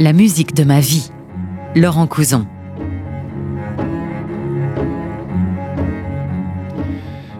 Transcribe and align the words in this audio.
La 0.00 0.14
musique 0.14 0.54
de 0.54 0.64
ma 0.64 0.80
vie. 0.80 1.10
Laurent 1.76 2.06
Couson. 2.06 2.46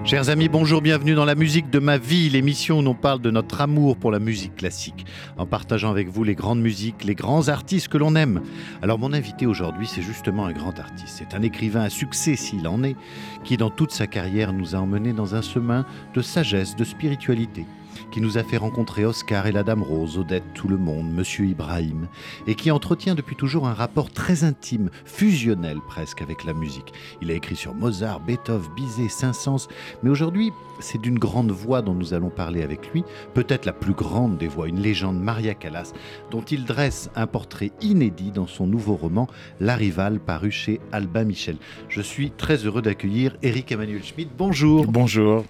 Chers 0.04 0.28
amis, 0.28 0.50
bonjour, 0.50 0.82
bienvenue 0.82 1.14
dans 1.14 1.24
la 1.24 1.34
musique 1.34 1.70
de 1.70 1.78
ma 1.78 1.96
vie, 1.96 2.28
l'émission 2.28 2.80
où 2.80 2.82
l'on 2.82 2.92
parle 2.92 3.22
de 3.22 3.30
notre 3.30 3.62
amour 3.62 3.96
pour 3.96 4.10
la 4.10 4.18
musique 4.18 4.56
classique, 4.56 5.06
en 5.38 5.46
partageant 5.46 5.90
avec 5.90 6.10
vous 6.10 6.22
les 6.22 6.34
grandes 6.34 6.60
musiques, 6.60 7.02
les 7.02 7.14
grands 7.14 7.48
artistes 7.48 7.88
que 7.88 7.96
l'on 7.96 8.14
aime. 8.14 8.42
Alors 8.82 8.98
mon 8.98 9.14
invité 9.14 9.46
aujourd'hui, 9.46 9.86
c'est 9.86 10.02
justement 10.02 10.44
un 10.44 10.52
grand 10.52 10.78
artiste, 10.78 11.14
c'est 11.16 11.34
un 11.34 11.40
écrivain 11.40 11.80
à 11.80 11.88
succès 11.88 12.36
s'il 12.36 12.68
en 12.68 12.82
est, 12.82 12.96
qui 13.42 13.56
dans 13.56 13.70
toute 13.70 13.92
sa 13.92 14.06
carrière 14.06 14.52
nous 14.52 14.74
a 14.74 14.80
emmenés 14.80 15.14
dans 15.14 15.34
un 15.34 15.40
chemin 15.40 15.86
de 16.12 16.20
sagesse, 16.20 16.76
de 16.76 16.84
spiritualité 16.84 17.64
qui 18.10 18.20
nous 18.20 18.38
a 18.38 18.42
fait 18.42 18.56
rencontrer 18.56 19.04
Oscar 19.04 19.46
et 19.46 19.52
la 19.52 19.62
Dame 19.62 19.82
Rose, 19.82 20.18
Odette, 20.18 20.52
tout 20.54 20.68
le 20.68 20.76
monde, 20.76 21.12
Monsieur 21.12 21.46
Ibrahim, 21.46 22.08
et 22.46 22.54
qui 22.54 22.70
entretient 22.70 23.14
depuis 23.14 23.36
toujours 23.36 23.66
un 23.66 23.74
rapport 23.74 24.10
très 24.10 24.44
intime, 24.44 24.90
fusionnel 25.04 25.78
presque 25.86 26.22
avec 26.22 26.44
la 26.44 26.54
musique. 26.54 26.92
Il 27.22 27.30
a 27.30 27.34
écrit 27.34 27.56
sur 27.56 27.74
Mozart, 27.74 28.20
Beethoven, 28.20 28.70
Bizet, 28.74 29.08
Saint-Saëns, 29.08 29.68
mais 30.02 30.10
aujourd'hui, 30.10 30.52
c'est 30.80 31.00
d'une 31.00 31.18
grande 31.18 31.50
voix 31.50 31.82
dont 31.82 31.94
nous 31.94 32.14
allons 32.14 32.30
parler 32.30 32.62
avec 32.62 32.92
lui, 32.92 33.04
peut-être 33.34 33.66
la 33.66 33.72
plus 33.72 33.92
grande 33.92 34.38
des 34.38 34.48
voix, 34.48 34.68
une 34.68 34.80
légende, 34.80 35.20
Maria 35.20 35.54
Callas, 35.54 35.92
dont 36.30 36.42
il 36.42 36.64
dresse 36.64 37.10
un 37.14 37.26
portrait 37.26 37.72
inédit 37.80 38.30
dans 38.30 38.46
son 38.46 38.66
nouveau 38.66 38.96
roman 38.96 39.28
La 39.60 39.76
Rivale, 39.76 40.20
paru 40.20 40.50
chez 40.50 40.80
Albin 40.92 41.24
Michel. 41.24 41.56
Je 41.88 42.00
suis 42.00 42.30
très 42.30 42.56
heureux 42.56 42.82
d'accueillir 42.82 43.36
Eric 43.42 43.72
Emmanuel 43.72 44.02
Schmitt. 44.02 44.30
Bonjour. 44.36 44.86
Bonjour. 44.86 45.44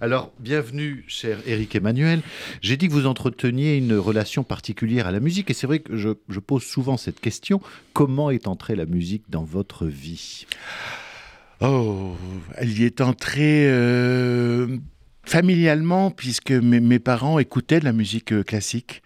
Alors, 0.00 0.32
bienvenue, 0.38 1.04
cher 1.08 1.38
Éric 1.46 1.74
Emmanuel. 1.74 2.22
J'ai 2.62 2.76
dit 2.76 2.88
que 2.88 2.92
vous 2.92 3.06
entreteniez 3.06 3.76
une 3.76 3.94
relation 3.94 4.44
particulière 4.44 5.06
à 5.06 5.10
la 5.10 5.20
musique, 5.20 5.50
et 5.50 5.54
c'est 5.54 5.66
vrai 5.66 5.80
que 5.80 5.96
je, 5.96 6.10
pose 6.38 6.62
souvent 6.62 6.96
cette 6.96 7.20
question. 7.20 7.60
Comment 7.92 8.30
est 8.30 8.46
entrée 8.46 8.76
la 8.76 8.86
musique 8.86 9.24
dans 9.28 9.42
votre 9.42 9.86
vie? 9.86 10.46
Oh, 11.60 12.14
elle 12.56 12.78
y 12.78 12.84
est 12.84 13.00
entrée 13.00 13.68
euh, 13.68 14.78
familialement, 15.24 16.10
puisque 16.10 16.52
mes, 16.52 16.98
parents 16.98 17.38
écoutaient 17.38 17.80
de 17.80 17.84
la 17.84 17.92
musique 17.92 18.32
euh, 18.32 18.42
classique. 18.42 19.02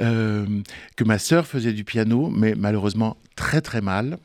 Euh, 0.00 0.46
que 0.94 1.02
ma 1.02 1.18
sœur 1.18 1.46
faisait 1.46 1.72
du 1.72 1.82
piano, 1.82 2.30
mais 2.30 2.54
malheureusement 2.54 3.16
très 3.38 3.60
très 3.60 3.80
mal. 3.80 4.18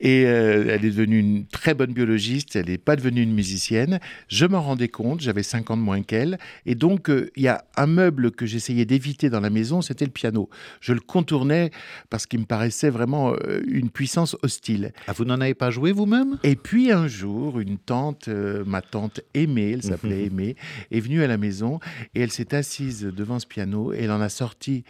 Et 0.00 0.26
euh, 0.26 0.66
elle 0.68 0.84
est 0.84 0.90
devenue 0.90 1.18
une 1.18 1.46
très 1.46 1.72
bonne 1.72 1.92
biologiste, 1.92 2.56
elle 2.56 2.66
n'est 2.66 2.78
pas 2.78 2.96
devenue 2.96 3.22
une 3.22 3.32
musicienne. 3.32 4.00
Je 4.28 4.44
m'en 4.44 4.60
rendais 4.60 4.88
compte, 4.88 5.20
j'avais 5.20 5.44
5 5.44 5.70
ans 5.70 5.76
de 5.76 5.82
moins 5.82 6.02
qu'elle. 6.02 6.38
Et 6.66 6.74
donc, 6.74 7.08
euh, 7.08 7.30
il 7.36 7.44
y 7.44 7.48
a 7.48 7.64
un 7.76 7.86
meuble 7.86 8.32
que 8.32 8.44
j'essayais 8.44 8.84
d'éviter 8.84 9.30
dans 9.30 9.40
la 9.40 9.50
maison, 9.50 9.82
c'était 9.82 10.04
le 10.04 10.10
piano. 10.10 10.50
Je 10.80 10.92
le 10.92 11.00
contournais 11.00 11.70
parce 12.10 12.26
qu'il 12.26 12.40
me 12.40 12.44
paraissait 12.44 12.90
vraiment 12.90 13.32
euh, 13.32 13.62
une 13.66 13.88
puissance 13.88 14.36
hostile. 14.42 14.92
Ah, 15.06 15.12
vous 15.12 15.24
n'en 15.24 15.40
avez 15.40 15.54
pas 15.54 15.70
joué 15.70 15.92
vous-même? 15.92 16.38
Et 16.42 16.56
puis 16.56 16.90
un 16.90 17.06
jour, 17.06 17.60
une 17.60 17.78
tante, 17.78 18.28
ma 18.28 18.82
tante 18.82 19.20
Aimée, 19.32 19.70
elle 19.70 19.82
s'appelait 19.84 20.24
Aimée, 20.24 20.56
est 20.90 21.00
venue 21.00 21.22
à 21.22 21.28
la 21.28 21.38
maison 21.38 21.78
et 22.14 22.20
elle 22.20 22.32
s'est 22.32 22.52
assise 22.54 23.04
devant 23.04 23.38
ce 23.38 23.46
piano 23.46 23.92
et 23.92 24.02
elle 24.02 24.10
en 24.10 24.20
a 24.20 24.28
sorti 24.28 24.84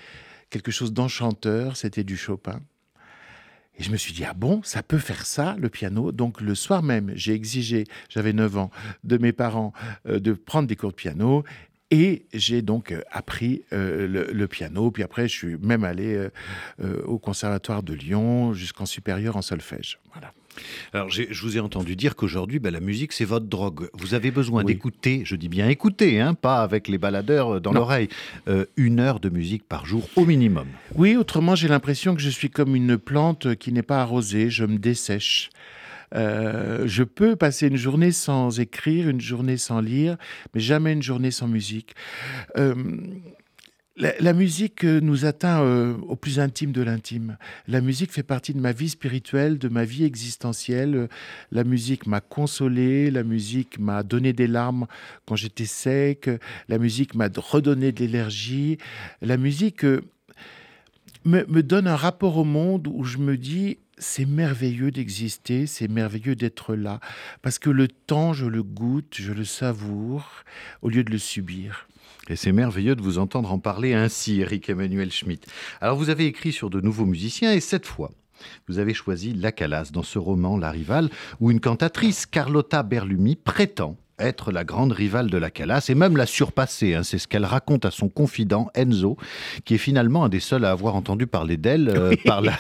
quelque 0.49 0.71
chose 0.71 0.93
d'enchanteur, 0.93 1.77
c'était 1.77 2.05
du 2.05 2.17
Chopin. 2.17 2.61
Et 3.77 3.83
je 3.83 3.91
me 3.91 3.97
suis 3.97 4.13
dit, 4.13 4.25
ah 4.25 4.35
bon, 4.35 4.63
ça 4.63 4.83
peut 4.83 4.99
faire 4.99 5.27
ça, 5.27 5.57
le 5.59 5.69
piano. 5.69 6.13
Donc 6.13 6.41
le 6.41 6.55
soir 6.55 6.83
même, 6.83 7.13
j'ai 7.15 7.33
exigé, 7.33 7.85
j'avais 8.09 8.33
9 8.33 8.59
ans, 8.59 8.71
de 9.03 9.19
mes 9.19 9.33
parents 9.33 9.73
euh, 10.07 10.21
de 10.21 10.33
prendre 10.33 10.69
des 10.69 10.77
cours 10.77 10.91
de 10.91 10.97
piano. 10.97 11.45
Et 11.91 12.27
j'ai 12.33 12.63
donc 12.63 12.93
euh, 12.93 13.03
appris 13.11 13.63
euh, 13.73 14.07
le, 14.33 14.49
piano. 14.49 14.91
Puis 14.91 15.03
après, 15.03 15.29
je 15.29 15.35
suis 15.35 15.57
même 15.59 15.85
allé 15.85 16.29
au 17.05 17.19
conservatoire 17.19 17.83
de 17.83 17.95
Lyon 17.95 18.53
jusqu'en 18.53 18.87
supérieur 18.87 19.37
en 19.37 19.43
solfège. 19.43 19.99
Voilà. 20.13 20.33
Alors, 20.93 21.11
je 21.11 21.41
vous 21.43 21.57
ai 21.57 21.61
entendu 21.61 21.97
dire 21.97 22.17
qu'aujourd'hui, 22.17 22.59
ben, 22.59 22.73
la 22.73 22.81
musique, 22.81 23.13
c'est 23.13 23.25
votre 23.25 23.47
drogue. 23.47 23.89
Vous 23.95 24.15
avez 24.15 24.31
besoin 24.31 24.65
d'écouter, 24.65 25.23
je 25.25 25.37
dis 25.37 25.49
bien 25.49 25.69
écouter, 25.69 26.21
hein, 26.21 26.35
pas 26.35 26.63
avec 26.63 26.89
les 26.89 26.99
baladeurs 26.99 27.61
dans 27.61 27.73
l'oreille, 27.73 28.09
euh, 28.49 28.65
une 28.77 29.01
heure 29.01 29.21
de 29.21 29.29
musique 29.29 29.65
par 29.65 29.87
jour 29.87 30.09
au 30.17 30.25
minimum. 30.25 30.67
Oui, 30.95 31.17
autrement, 31.17 31.55
j'ai 31.55 31.69
l'impression 31.69 32.15
que 32.15 32.21
je 32.21 32.31
suis 32.31 32.51
comme 32.51 32.77
une 32.77 32.99
plante 32.99 33.55
qui 33.57 33.73
n'est 33.73 33.83
pas 33.83 34.01
arrosée, 34.01 34.51
je 34.51 34.65
me 34.65 34.79
dessèche. 34.79 35.51
Euh, 36.15 36.85
je 36.87 37.03
peux 37.03 37.37
passer 37.37 37.69
une 37.69 37.77
journée 37.77 38.13
sans 38.13 38.61
écrire, 38.61 39.09
une 39.09 39.21
journée 39.21 39.57
sans 39.57 39.81
lire, 39.81 40.17
mais 40.55 40.61
jamais 40.61 40.93
une 40.93 41.03
journée 41.03 41.31
sans 41.31 41.49
musique. 41.49 41.95
Euh, 42.57 42.75
la, 43.97 44.33
musique 44.33 44.85
euh, 44.85 45.01
nous 45.01 45.25
atteint 45.25 45.63
euh, 45.63 45.97
au 46.09 46.17
plus 46.17 46.41
intime 46.41 46.73
de 46.73 46.83
l'intime. 46.83 47.37
La 47.69 47.81
musique 47.81 48.13
fait 48.13 48.25
partie 48.25 48.53
de 48.53 48.61
ma 48.61 48.73
vie 48.73 48.89
spirituelle, 48.89 49.59
de 49.59 49.69
ma 49.69 49.85
vie 49.85 50.05
existentielle. 50.05 51.09
La 51.53 51.63
musique 51.63 52.07
m'a 52.07 52.21
consolé, 52.21 53.11
la 53.13 53.23
musique 53.23 53.79
m'a 53.79 54.03
donné 54.03 54.33
des 54.33 54.49
larmes 54.49 54.87
quand 55.27 55.37
j'étais 55.37 55.65
sec, 55.65 56.29
la 56.69 56.79
musique 56.79 57.15
m'a 57.15 57.29
redonné 57.37 57.93
de 57.93 58.01
l'énergie. 58.01 58.79
La 59.23 59.37
musique 59.37 59.85
euh, 59.85 60.03
me, 61.25 61.45
me 61.47 61.63
donne 61.63 61.87
un 61.87 61.97
rapport 61.97 62.37
au 62.37 62.45
monde 62.45 62.89
où 62.89 63.05
je 63.05 63.19
me 63.19 63.37
dis, 63.37 63.79
c'est 63.97 64.27
merveilleux 64.27 64.91
d'exister, 64.91 65.67
c'est 65.67 65.87
merveilleux 65.87 66.35
d'être 66.35 66.75
là, 66.75 66.99
parce 67.43 67.61
que 67.61 67.71
le 67.71 67.87
temps, 67.87 68.33
je 68.33 68.47
le 68.47 68.65
goûte, 68.65 69.15
je 69.21 69.33
le 69.33 69.45
savoure, 69.45 70.45
au 70.83 70.89
lieu 70.89 71.05
de 71.05 71.13
le 71.13 71.19
subir. 71.19 71.87
Et 72.29 72.37
c'est 72.37 72.53
merveilleux 72.53 72.97
de 72.97 73.03
vous 73.03 73.19
entendre 73.19 73.53
en 73.53 73.59
parler 73.59 73.93
ainsi, 73.93 74.41
Eric 74.41 74.71
Emmanuel 74.71 75.13
Schmitt. 75.13 75.47
Alors 75.81 75.97
vous 75.97 76.09
avez 76.09 76.27
écrit 76.27 76.53
sur 76.53 76.71
de 76.71 76.81
nouveaux 76.81 77.05
musiciens 77.05 77.53
et 77.53 77.61
cette 77.61 77.87
fois, 77.87 78.11
vous 78.69 78.79
avez 78.79 78.95
choisi 78.95 79.35
La 79.35 79.53
Calas 79.53 79.91
dans 79.93 80.03
ce 80.03 80.19
roman 80.19 80.57
La 80.57 80.71
Rivale, 80.71 81.11
où 81.41 81.51
une 81.51 81.61
cantatrice, 81.61 82.27
Carlotta 82.27 82.83
Berlumi, 82.83 83.37
prétend 83.37 83.97
être 84.19 84.53
la 84.53 84.65
grande 84.65 84.93
rivale 84.93 85.31
de 85.31 85.39
la 85.39 85.51
Calas 85.51 85.87
et 85.89 85.95
même 85.95 86.17
la 86.17 86.27
surpasser. 86.27 86.95
Hein. 86.95 87.03
C'est 87.03 87.19
ce 87.19 87.29
qu'elle 87.29 87.45
raconte 87.45 87.85
à 87.85 87.91
son 87.91 88.09
confident 88.09 88.71
Enzo, 88.75 89.17
qui 89.65 89.75
est 89.75 89.79
finalement 89.79 90.25
un 90.25 90.29
des 90.29 90.41
seuls 90.41 90.65
à 90.65 90.71
avoir 90.71 90.95
entendu 90.95 91.27
parler 91.27 91.57
d'elle. 91.57 91.89
Euh, 91.89 92.15
par, 92.25 92.41
la, 92.41 92.57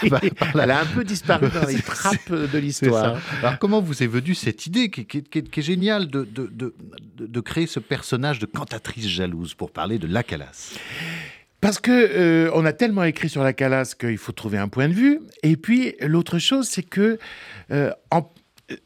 Elle 0.60 0.70
a 0.70 0.80
un 0.80 0.86
peu 0.86 1.04
disparu 1.04 1.48
dans 1.48 1.66
les 1.66 1.76
trappes 1.82 2.32
de 2.32 2.58
l'histoire. 2.58 3.18
Alors 3.42 3.58
comment 3.58 3.80
vous 3.80 4.02
est 4.02 4.08
venue 4.08 4.34
cette 4.34 4.66
idée 4.66 4.90
qui, 4.90 5.06
est 5.38 5.60
géniale 5.60 6.08
de, 6.08 6.26
de, 6.26 7.40
créer 7.40 7.66
ce 7.66 7.80
personnage 7.80 8.38
de 8.38 8.46
cantatrice 8.46 9.06
jalouse 9.06 9.54
pour 9.54 9.70
parler 9.70 9.98
de 9.98 10.06
la 10.06 10.22
Calas 10.22 10.74
parce 11.60 11.80
que 11.80 11.90
euh, 11.90 12.50
on 12.52 12.66
a 12.66 12.74
tellement 12.74 13.04
écrit 13.04 13.30
sur 13.30 13.42
la 13.42 13.54
Calas 13.54 13.94
qu'il 13.98 14.18
faut 14.18 14.32
trouver 14.32 14.58
un 14.58 14.68
point 14.68 14.86
de 14.86 14.92
vue. 14.92 15.20
Et 15.42 15.56
puis 15.56 15.94
l'autre 16.00 16.38
chose, 16.38 16.68
c'est 16.68 16.82
que 16.82 17.18
euh, 17.70 17.90
en 18.10 18.30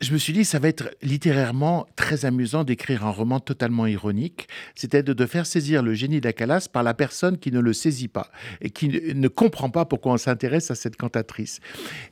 je 0.00 0.12
me 0.12 0.18
suis 0.18 0.32
dit, 0.32 0.44
ça 0.44 0.58
va 0.58 0.68
être 0.68 0.90
littérairement 1.02 1.86
très 1.94 2.24
amusant 2.24 2.64
d'écrire 2.64 3.06
un 3.06 3.10
roman 3.10 3.38
totalement 3.38 3.86
ironique, 3.86 4.48
c'est-à-dire 4.74 5.14
de 5.14 5.26
faire 5.26 5.46
saisir 5.46 5.82
le 5.82 5.94
génie 5.94 6.20
d'Acalas 6.20 6.68
par 6.72 6.82
la 6.82 6.94
personne 6.94 7.38
qui 7.38 7.52
ne 7.52 7.60
le 7.60 7.72
saisit 7.72 8.08
pas 8.08 8.30
et 8.60 8.70
qui 8.70 8.88
ne 8.88 9.28
comprend 9.28 9.70
pas 9.70 9.84
pourquoi 9.84 10.12
on 10.12 10.16
s'intéresse 10.16 10.70
à 10.70 10.74
cette 10.74 10.96
cantatrice. 10.96 11.60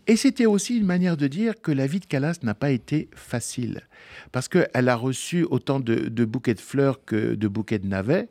Et 0.06 0.16
c'était 0.16 0.47
aussi 0.47 0.76
une 0.76 0.87
manière 0.87 1.16
de 1.16 1.26
dire 1.26 1.55
que 1.60 1.72
la 1.72 1.87
vie 1.87 2.00
de 2.00 2.06
Calas 2.06 2.38
n'a 2.43 2.55
pas 2.55 2.71
été 2.71 3.09
facile, 3.15 3.82
parce 4.31 4.49
qu'elle 4.49 4.88
a 4.88 4.94
reçu 4.94 5.44
autant 5.44 5.81
de, 5.81 6.25
bouquets 6.25 6.55
de 6.55 6.60
fleurs 6.60 7.05
que 7.05 7.34
de 7.34 7.49
bouquets 7.49 7.81
de 7.81 7.87
navets, 7.87 8.28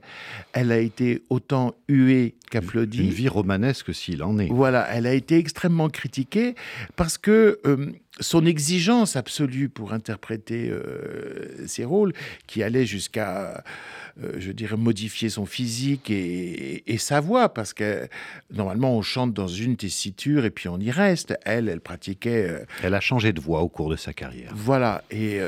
elle 0.53 0.72
a 0.72 0.79
été 0.79 1.24
autant 1.29 1.75
huée 1.90 2.35
qu'applaudie. 2.50 3.03
Une 3.03 3.09
vie 3.09 3.28
romanesque 3.28 3.94
s'il 3.94 4.24
en 4.24 4.40
est. 4.40 4.47
Voilà, 4.47 4.88
elle 4.94 5.07
a 5.07 5.13
été 5.13 5.38
extrêmement 5.38 5.90
critiquée 5.90 6.56
parce 6.95 7.18
que... 7.18 7.59
Euh, 7.66 7.91
son 8.19 8.45
exigence 8.45 9.15
absolue 9.15 9.69
pour 9.69 9.93
interpréter 9.93 10.69
euh, 10.69 11.67
ses 11.67 11.83
rôles, 11.83 12.13
qui 12.47 12.63
allait 12.63 12.85
jusqu'à, 12.85 13.63
euh, 14.23 14.33
je 14.37 14.51
dirais, 14.51 14.77
modifier 14.77 15.29
son 15.29 15.45
physique 15.45 16.09
et, 16.09 16.97
sa 16.97 17.19
voix, 17.19 17.53
parce 17.53 17.73
que 17.73 18.07
normalement 18.51 18.95
on 18.95 19.01
chante 19.01 19.33
dans 19.33 19.47
une 19.47 19.75
tessiture 19.75 20.45
et 20.45 20.50
puis 20.50 20.69
on 20.69 20.79
y 20.79 20.91
reste. 20.91 21.38
Elle, 21.44 21.67
elle 21.67 21.81
pratiquait. 21.81 22.47
Euh, 22.50 22.65
elle 22.83 22.94
a 22.94 23.01
changé 23.01 23.33
de 23.33 23.41
voix 23.41 23.62
au 23.62 23.67
cours 23.67 23.89
de 23.89 23.97
sa 23.97 24.13
carrière. 24.13 24.51
Voilà, 24.56 25.03
et 25.11 25.39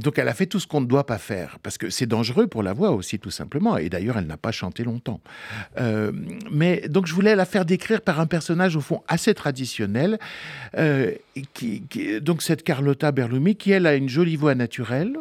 donc 0.00 0.18
elle 0.18 0.28
a 0.28 0.34
fait 0.34 0.46
tout 0.46 0.60
ce 0.60 0.66
qu'on 0.66 0.80
ne 0.80 0.86
doit 0.86 1.06
pas 1.06 1.18
faire, 1.18 1.58
parce 1.62 1.78
que 1.78 1.90
c'est 1.90 2.06
dangereux 2.06 2.46
pour 2.46 2.62
la 2.62 2.72
voix 2.72 2.90
aussi, 2.90 3.18
tout 3.18 3.30
simplement. 3.30 3.76
Et 3.76 3.88
d'ailleurs, 3.88 4.18
elle 4.18 4.26
n'a 4.26 4.36
pas 4.36 4.52
chanté 4.52 4.84
longtemps. 4.84 5.20
Euh, 5.78 6.12
mais 6.50 6.88
donc 6.88 7.06
je 7.06 7.14
voulais 7.14 7.34
la 7.36 7.44
faire 7.44 7.64
décrire 7.64 8.00
par 8.00 8.20
un 8.20 8.26
personnage 8.26 8.76
au 8.76 8.80
fond 8.80 9.02
assez 9.08 9.34
traditionnel, 9.34 10.18
euh, 10.76 11.12
qui, 11.54 11.82
donc 12.20 12.42
cette 12.42 12.62
Carlotta 12.62 13.12
Berlumi, 13.12 13.56
qui 13.56 13.72
elle 13.72 13.86
a 13.86 13.94
une 13.94 14.08
jolie 14.08 14.36
voix 14.36 14.54
naturelle. 14.54 15.16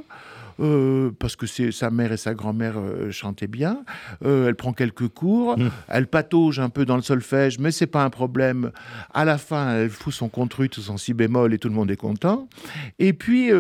Euh, 0.62 1.12
parce 1.18 1.36
que 1.36 1.48
sa 1.48 1.90
mère 1.90 2.12
et 2.12 2.18
sa 2.18 2.34
grand-mère 2.34 2.76
euh, 2.78 3.12
chantaient 3.12 3.48
bien. 3.48 3.84
Euh, 4.24 4.48
elle 4.48 4.56
prend 4.56 4.74
quelques 4.74 5.08
cours, 5.08 5.58
mmh. 5.58 5.70
elle 5.88 6.08
patauge 6.08 6.60
un 6.60 6.70
peu 6.70 6.86
dans 6.86 6.96
le 6.96 7.02
solfège, 7.02 7.58
mais 7.58 7.72
c'est 7.72 7.88
pas 7.88 8.04
un 8.04 8.10
problème. 8.10 8.72
À 9.14 9.26
la 9.26 9.38
fin, 9.38 9.76
elle 9.76 9.90
fout 9.90 10.14
son 10.14 10.30
contrut 10.30 10.70
son 10.72 10.98
si 10.98 11.14
bémol 11.14 11.54
et 11.54 11.58
tout 11.58 11.68
le 11.68 11.74
monde 11.74 11.90
est 11.90 11.98
content. 11.98 12.48
Et 13.00 13.14
puis, 13.14 13.52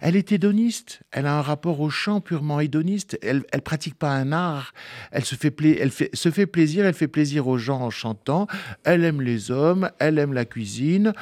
elle 0.00 0.16
est 0.16 0.32
hédoniste. 0.32 1.00
Elle 1.10 1.26
a 1.26 1.38
un 1.38 1.42
rapport 1.42 1.80
au 1.80 1.90
chant 1.90 2.20
purement 2.20 2.60
hédoniste. 2.60 3.18
Elle, 3.22 3.44
elle 3.52 3.62
pratique 3.62 3.94
pas 3.94 4.10
un 4.10 4.32
art. 4.32 4.72
Elle 5.10 5.24
se 5.24 5.34
fait, 5.34 5.54
elle 5.78 5.90
fait, 5.90 6.10
se 6.14 6.30
fait 6.30 6.46
plaisir. 6.46 6.84
Elle 6.86 6.94
fait 6.94 7.08
plaisir 7.08 7.48
aux 7.48 7.58
gens 7.58 7.80
en 7.80 7.90
chantant. 7.90 8.46
Elle 8.84 9.04
aime 9.04 9.20
les 9.20 9.50
hommes. 9.50 9.90
Elle 9.98 10.18
aime 10.18 10.32
la 10.32 10.44
cuisine. 10.44 11.12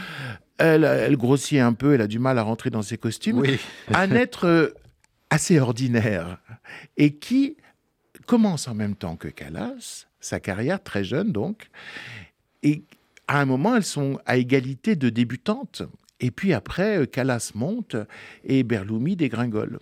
Elle, 0.59 0.85
elle, 0.85 1.17
grossit 1.17 1.61
un 1.61 1.73
peu, 1.73 1.95
elle 1.95 2.01
a 2.01 2.09
du 2.09 2.19
mal 2.19 2.37
à 2.37 2.43
rentrer 2.43 2.71
dans 2.71 2.83
ses 2.83 2.99
costumes. 2.99 3.45
un 3.95 4.11
être 4.11 4.75
assez 5.31 5.59
ordinaire 5.59 6.39
et 6.97 7.15
qui 7.15 7.57
commence 8.27 8.69
en 8.69 8.75
même 8.75 8.95
temps 8.95 9.17
que 9.17 9.29
Calas, 9.29 10.07
sa 10.21 10.41
carrière 10.41 10.83
très 10.83 11.05
jeune 11.05 11.33
donc, 11.33 11.71
et 12.63 12.83
à 13.27 13.41
un 13.41 13.45
moment 13.45 13.77
elles 13.77 13.85
sont 13.85 14.19
à 14.27 14.37
égalité 14.37 14.97
de 14.97 15.09
débutantes. 15.09 15.83
Et 16.21 16.33
puis 16.33 16.53
après, 16.53 17.07
Calas 17.07 17.53
monte 17.55 17.95
et 18.43 18.65
Berloumi 18.65 19.15
dégringole. 19.15 19.79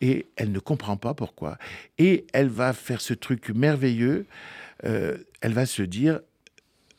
Et 0.00 0.26
elle 0.36 0.52
ne 0.52 0.60
comprend 0.60 0.96
pas 0.96 1.12
pourquoi. 1.12 1.58
Et 1.98 2.24
elle 2.32 2.48
va 2.48 2.72
faire 2.72 3.00
ce 3.00 3.14
truc 3.14 3.50
merveilleux. 3.50 4.26
Euh, 4.84 5.18
elle 5.40 5.54
va 5.54 5.66
se 5.66 5.82
dire, 5.82 6.20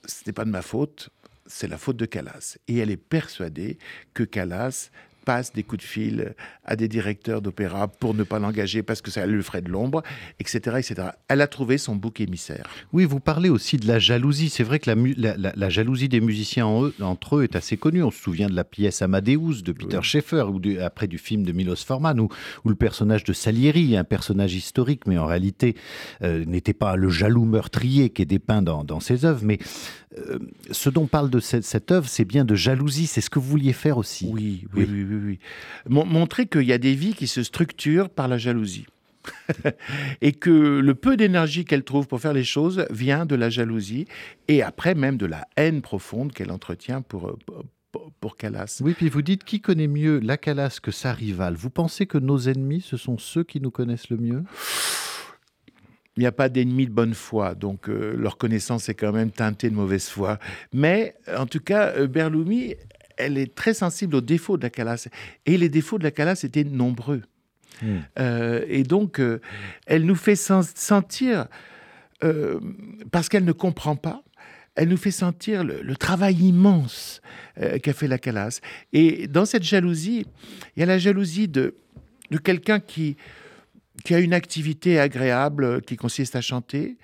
ce 0.06 0.24
n'est 0.26 0.34
pas 0.34 0.44
de 0.44 0.50
ma 0.50 0.62
faute, 0.62 1.12
c'est 1.46 1.68
la 1.68 1.78
faute 1.78 1.96
de 1.96 2.06
Calas. 2.06 2.58
Et 2.68 2.78
elle 2.78 2.92
est 2.92 2.98
persuadée 2.98 3.78
que 4.14 4.24
Calas 4.24 4.90
passe 5.28 5.52
des 5.52 5.64
coups 5.64 5.84
de 5.84 5.88
fil 5.88 6.36
à 6.64 6.78
des 6.78 6.88
directeurs 6.88 7.42
d'opéra 7.42 7.90
pour 7.90 8.14
ne 8.14 8.24
pas 8.24 8.40
l'engager 8.40 8.82
parce 8.82 9.02
que 9.02 9.12
ça 9.12 9.26
lui 9.26 9.44
ferait 9.44 9.62
de 9.62 9.68
l'ombre, 9.68 10.02
etc., 10.40 10.78
etc. 10.80 11.10
Elle 11.28 11.42
a 11.42 11.48
trouvé 11.48 11.78
son 11.78 11.98
bouc 11.98 12.22
émissaire. 12.22 12.66
Oui, 12.94 13.04
vous 13.04 13.20
parlez 13.20 13.50
aussi 13.50 13.76
de 13.76 13.88
la 13.88 14.00
jalousie. 14.00 14.50
C'est 14.50 14.64
vrai 14.64 14.80
que 14.80 14.90
la, 14.90 15.36
la, 15.54 15.70
jalousie 15.70 16.08
des 16.08 16.22
musiciens 16.22 16.66
entre 16.66 17.36
eux 17.36 17.44
est 17.44 17.58
assez 17.58 17.76
connue. 17.76 18.04
On 18.04 18.12
se 18.12 18.22
souvient 18.22 18.48
de 18.48 18.56
la 18.56 18.64
pièce 18.64 19.02
Amadeus 19.02 19.64
de 19.64 19.74
Peter 19.74 20.00
Schaeffer 20.02 20.44
ou 20.44 20.62
après 20.82 21.08
du 21.08 21.18
film 21.18 21.44
de 21.44 21.52
Milos 21.52 21.84
Forman 21.86 22.18
où, 22.22 22.30
le 22.66 22.76
personnage 22.76 23.26
de 23.26 23.34
Salieri, 23.34 23.98
un 23.98 24.06
personnage 24.06 24.56
historique, 24.56 25.08
mais 25.08 25.18
en 25.18 25.26
réalité 25.26 25.76
euh, 26.22 26.46
n'était 26.46 26.74
pas 26.74 26.96
le 26.96 27.10
jaloux 27.10 27.44
meurtrier 27.44 28.12
qui 28.12 28.22
est 28.22 28.26
dépeint 28.26 28.62
dans, 28.62 28.86
dans 28.86 29.02
ses 29.02 29.26
œuvres, 29.26 29.44
mais 29.44 29.60
euh, 30.18 30.40
ce 30.72 30.90
dont 30.90 31.06
parle 31.06 31.30
de 31.30 31.40
cette, 31.40 31.64
cette 31.64 31.92
œuvre, 31.92 32.08
c'est 32.08 32.26
bien 32.26 32.46
de 32.46 32.56
jalousie. 32.56 33.08
C'est 33.08 33.22
ce 33.22 33.30
que 33.30 33.40
vous 33.40 33.50
vouliez 33.50 33.74
faire 33.74 33.98
aussi. 33.98 34.30
Oui, 34.32 34.66
oui, 34.74 34.88
oui, 34.90 35.04
oui. 35.04 35.06
oui, 35.10 35.17
Montrer 35.88 36.48
qu'il 36.48 36.64
y 36.64 36.74
a 36.74 36.78
des 36.78 36.94
vies 36.94 37.14
qui 37.14 37.28
se 37.28 37.44
structurent 37.44 38.10
par 38.10 38.28
la 38.28 38.38
jalousie. 38.38 38.88
et 40.22 40.32
que 40.32 40.80
le 40.80 40.96
peu 40.96 41.18
d'énergie 41.18 41.66
qu'elle 41.66 41.84
trouve 41.84 42.08
pour 42.08 42.22
faire 42.22 42.34
les 42.34 42.46
choses 42.46 42.86
vient 42.90 43.26
de 43.26 43.36
la 43.36 43.50
jalousie 43.50 44.06
et 44.48 44.62
après 44.62 44.96
même 44.96 45.18
de 45.18 45.26
la 45.26 45.48
haine 45.58 45.82
profonde 45.82 46.32
qu'elle 46.32 46.52
entretient 46.52 47.02
pour, 47.02 47.38
pour 48.20 48.38
Calas. 48.38 48.82
Oui, 48.82 48.94
puis 48.94 49.10
vous 49.10 49.22
dites 49.22 49.44
qui 49.44 49.62
connaît 49.62 49.88
mieux 49.88 50.20
la 50.20 50.38
Calas 50.38 50.80
que 50.82 50.92
sa 50.92 51.14
rivale? 51.14 51.56
Vous 51.56 51.70
pensez 51.70 52.06
que 52.06 52.18
nos 52.18 52.38
ennemis, 52.40 52.82
ce 52.82 52.98
sont 52.98 53.18
ceux 53.18 53.44
qui 53.44 53.60
nous 53.60 53.72
connaissent 53.72 54.10
le 54.10 54.18
mieux? 54.18 54.44
Il 56.16 56.22
n'y 56.22 56.26
a 56.28 56.32
pas 56.32 56.50
d'ennemis 56.50 56.88
de 56.88 56.92
bonne 56.92 57.14
foi, 57.14 57.54
donc 57.54 57.90
euh, 57.90 58.16
leur 58.18 58.40
connaissance 58.40 58.90
est 58.90 58.96
quand 58.96 59.12
même 59.12 59.30
teintée 59.30 59.70
de 59.70 59.76
mauvaise 59.76 60.08
foi. 60.10 60.40
Mais 60.74 61.14
en 61.38 61.46
tout 61.46 61.60
cas, 61.60 61.90
euh, 61.90 62.08
Berloumi, 62.08 62.74
elle 63.18 63.38
est 63.38 63.54
très 63.54 63.74
sensible 63.74 64.16
aux 64.16 64.22
défauts 64.22 64.58
de 64.58 64.64
la 64.64 64.70
Calas. 64.70 65.08
Et 65.46 65.58
les 65.58 65.70
défauts 65.70 65.98
de 65.98 66.04
la 66.04 66.12
Calas 66.12 66.42
étaient 66.44 66.64
nombreux. 66.64 67.24
Hmm. 67.82 67.98
Euh, 68.20 68.64
et 68.68 68.84
donc, 68.84 69.22
elle 69.86 70.06
nous 70.06 70.16
fait 70.16 70.36
sentir, 70.36 71.48
parce 73.12 73.30
qu'elle 73.30 73.46
ne 73.46 73.52
comprend 73.52 73.96
pas, 73.96 74.24
elle 74.76 74.90
nous 74.90 74.98
fait 74.98 75.12
sentir 75.12 75.64
le, 75.64 75.96
travail 75.96 76.36
immense 76.36 77.22
qu'a 77.84 77.94
fait 77.94 78.08
la 78.08 78.18
Calas. 78.18 78.62
Et 78.94 79.28
dans 79.28 79.46
cette 79.46 79.64
jalousie, 79.64 80.26
il 80.76 80.80
y 80.80 80.84
a 80.84 80.86
la 80.86 80.98
jalousie 80.98 81.48
de, 81.48 81.76
de 82.32 82.38
quelqu'un 82.38 82.80
qui 82.80 83.18
qui 84.04 84.14
a 84.14 84.20
une 84.20 84.34
activité 84.34 85.00
agréable 85.00 85.64
euh, 85.64 85.80
qui 85.80 85.96
consiste 85.96 86.36
à 86.36 86.42
chanter, 86.42 86.98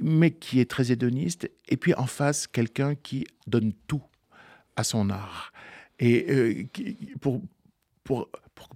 mais 0.00 0.30
qui 0.30 0.60
est 0.60 0.70
très 0.70 0.92
hédoniste, 0.92 1.50
et 1.68 1.76
puis 1.76 1.94
en 1.94 2.06
face, 2.06 2.46
quelqu'un 2.46 2.94
qui 2.94 3.26
donne 3.46 3.72
tout 3.86 4.02
à 4.76 4.84
son 4.84 5.10
art. 5.10 5.52
Et 5.98 6.26
euh, 6.30 6.64
pour, 7.20 7.42
pour, 8.04 8.28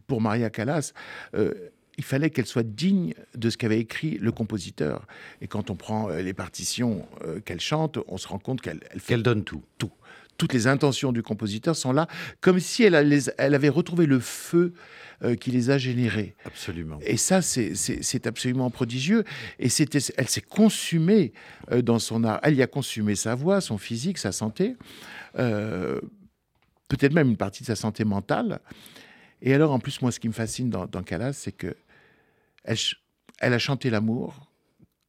pour, 0.06 0.20
Maria 0.20 0.50
Callas, 0.50 0.92
euh, 1.34 1.52
il 1.98 2.04
fallait 2.04 2.30
qu'elle 2.30 2.46
soit 2.46 2.62
digne 2.62 3.14
de 3.34 3.50
ce 3.50 3.56
qu'avait 3.56 3.80
écrit 3.80 4.18
le 4.18 4.32
compositeur. 4.32 5.06
Et 5.40 5.46
quand 5.46 5.70
on 5.70 5.76
prend 5.76 6.08
les 6.08 6.32
partitions 6.32 7.06
qu'elle 7.44 7.60
chante, 7.60 7.98
on 8.08 8.16
se 8.16 8.26
rend 8.26 8.38
compte 8.38 8.62
qu'elle 8.62 8.80
qu'elle 9.06 9.22
donne 9.22 9.44
tout. 9.44 9.62
Tout. 9.78 9.92
Toutes 10.38 10.54
les 10.54 10.66
intentions 10.66 11.12
du 11.12 11.22
compositeur 11.22 11.76
sont 11.76 11.92
là, 11.92 12.08
comme 12.40 12.58
si 12.58 12.82
elle, 12.82 12.94
elle 13.38 13.54
avait 13.54 13.68
retrouvé 13.68 14.06
le 14.06 14.18
feu 14.18 14.72
euh, 15.24 15.36
qui 15.36 15.52
les 15.52 15.70
a 15.70 15.78
générés. 15.78 16.34
Absolument. 16.44 16.98
Et 17.06 17.16
ça, 17.16 17.42
c'est 17.42 18.26
absolument 18.26 18.70
prodigieux. 18.70 19.22
Et 19.60 19.68
elle 20.16 20.28
s'est 20.28 20.40
consumée 20.40 21.32
euh, 21.70 21.80
dans 21.80 22.00
son 22.00 22.24
art. 22.24 22.40
Elle 22.42 22.56
y 22.56 22.62
a 22.62 22.66
consumé 22.66 23.14
sa 23.14 23.36
voix, 23.36 23.60
son 23.60 23.78
physique, 23.78 24.18
sa 24.18 24.32
santé, 24.32 24.74
euh, 25.38 26.00
peut-être 26.96 27.14
même 27.14 27.30
une 27.30 27.36
partie 27.38 27.62
de 27.62 27.66
sa 27.66 27.76
santé 27.76 28.04
mentale. 28.04 28.60
Et 29.40 29.54
alors, 29.54 29.72
en 29.72 29.78
plus, 29.78 30.02
moi, 30.02 30.12
ce 30.12 30.20
qui 30.20 30.28
me 30.28 30.34
fascine 30.34 30.68
dans, 30.68 30.86
dans 30.86 31.02
Calas, 31.02 31.32
c'est 31.32 31.52
que 31.52 31.74
elle, 32.64 33.54
a 33.54 33.58
chanté 33.58 33.88
l'amour 33.88 34.52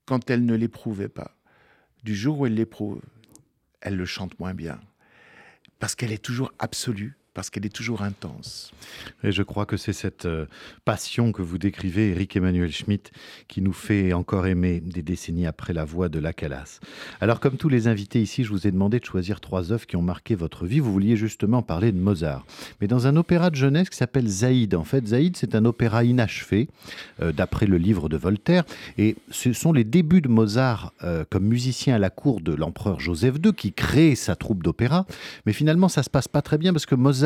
quand 0.06 0.30
elle 0.30 0.46
ne 0.46 0.56
l'éprouvait 0.56 1.10
pas. 1.10 1.36
Du 2.04 2.16
jour 2.16 2.40
où 2.40 2.46
elle 2.46 2.56
l'éprouve, 2.56 3.02
elle 3.82 3.98
le 3.98 4.06
chante 4.06 4.40
moins 4.40 4.54
bien. 4.54 4.80
Parce 5.80 5.94
qu'elle 5.94 6.14
est 6.14 6.24
toujours 6.24 6.54
absolue, 6.58 7.18
parce 7.34 7.50
qu'elle 7.50 7.66
est 7.66 7.74
toujours 7.74 8.04
intense. 8.04 8.72
Et 9.24 9.32
je 9.32 9.42
crois 9.42 9.66
que 9.66 9.78
c'est 9.78 9.94
cette 9.94 10.26
euh, 10.26 10.46
passion 10.86 11.32
que 11.32 11.42
vous 11.42 11.58
décrivez, 11.58 12.12
Eric 12.12 12.36
Emmanuel 12.36 12.72
Schmitt, 12.72 13.12
qui 13.48 13.62
nous 13.62 13.74
fait 13.74 14.14
encore 14.14 14.46
aimer 14.46 14.80
des 14.80 15.02
décennies 15.02 15.48
après 15.48 15.74
la 15.74 15.84
voix 15.84 16.10
de 16.10 16.20
la 16.20 16.32
Calas. 16.32 16.80
Alors, 17.22 17.40
comme 17.40 17.58
tous 17.58 17.70
les 17.70 17.88
invités 17.88 18.22
ici, 18.22 18.44
je 18.44 18.50
vous 18.50 18.68
ai 18.68 18.72
demandé 18.72 19.00
de 19.00 19.06
choisir 19.06 19.40
trois 19.40 19.72
œuvres 19.72 19.88
qui 19.88 19.96
ont 19.96 20.02
marqué 20.02 20.36
votre 20.36 20.66
vie. 20.66 20.80
Vous 20.80 20.92
vouliez 20.92 21.18
justement 21.18 21.64
parler 21.64 21.92
de 21.92 21.98
Mozart. 21.98 22.46
Mais 22.82 22.88
dans 22.88 23.08
un 23.08 23.16
opéra 23.16 23.50
de 23.50 23.56
jeunesse 23.56 23.90
qui 23.90 23.98
s'appelle 23.98 24.28
Zaïd. 24.28 24.76
En 24.76 24.84
fait, 24.84 25.08
Zaïd, 25.08 25.36
c'est 25.36 25.56
un 25.56 25.66
opéra 25.66 26.04
inachevé, 26.04 26.70
euh, 27.22 27.32
d'après 27.32 27.66
le 27.66 27.78
livre 27.78 28.10
de 28.10 28.18
Voltaire. 28.18 28.64
Et 28.98 29.16
ce 29.32 29.54
sont 29.54 29.74
les 29.74 29.84
débuts 29.84 30.22
de 30.22 30.30
Mozart 30.30 30.94
euh, 31.04 31.26
comme 31.30 31.46
musicien 31.46 31.96
à 31.96 32.00
la 32.00 32.12
cour 32.12 32.42
de 32.42 32.54
l'empereur 32.54 33.00
Joseph 33.00 33.36
II, 33.44 33.54
qui 33.54 33.74
crée 33.74 34.16
sa 34.16 34.36
troupe 34.36 34.62
d'opéra. 34.62 35.08
Mais 35.48 35.54
finalement, 35.54 35.90
ça 35.90 36.04
se 36.04 36.10
passe 36.12 36.28
pas 36.28 36.44
très 36.44 36.60
bien 36.60 36.74
parce 36.74 36.86
que 36.86 36.96
Mozart 36.96 37.23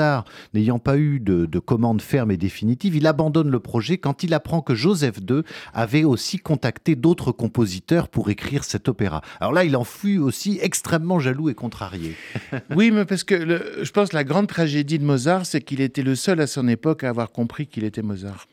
n'ayant 0.53 0.79
pas 0.79 0.97
eu 0.97 1.19
de, 1.19 1.59
commande 1.59 2.01
ferme 2.01 2.31
et 2.31 2.37
définitive, 2.37 2.95
il 2.95 3.07
abandonne 3.07 3.49
le 3.49 3.59
projet 3.59 3.97
quand 3.97 4.23
il 4.23 4.33
apprend 4.33 4.61
que 4.61 4.75
Joseph 4.75 5.17
II 5.29 5.41
avait 5.73 6.03
aussi 6.03 6.37
contacté 6.37 6.95
d'autres 6.95 7.31
compositeurs 7.31 8.07
pour 8.07 8.29
écrire 8.29 8.63
cet 8.63 8.87
opéra. 8.87 9.21
Alors 9.39 9.53
là, 9.53 9.63
il 9.63 9.75
en 9.75 9.83
fut 9.83 10.17
aussi 10.17 10.59
extrêmement 10.61 11.19
jaloux 11.19 11.49
et 11.49 11.55
contrarié. 11.55 12.15
oui, 12.75 12.91
mais 12.91 13.05
parce 13.05 13.23
que 13.23 13.81
je 13.81 13.91
pense 13.91 14.09
que 14.09 14.15
la 14.15 14.23
grande 14.23 14.47
tragédie 14.47 14.99
de 14.99 15.05
Mozart, 15.05 15.45
c'est 15.45 15.61
qu'il 15.61 15.81
était 15.81 16.03
le 16.03 16.15
seul 16.15 16.39
à 16.39 16.47
son 16.47 16.67
époque 16.67 17.03
à 17.03 17.09
avoir 17.09 17.31
compris 17.31 17.67
qu'il 17.67 17.83
était 17.83 18.01
Mozart. 18.01 18.47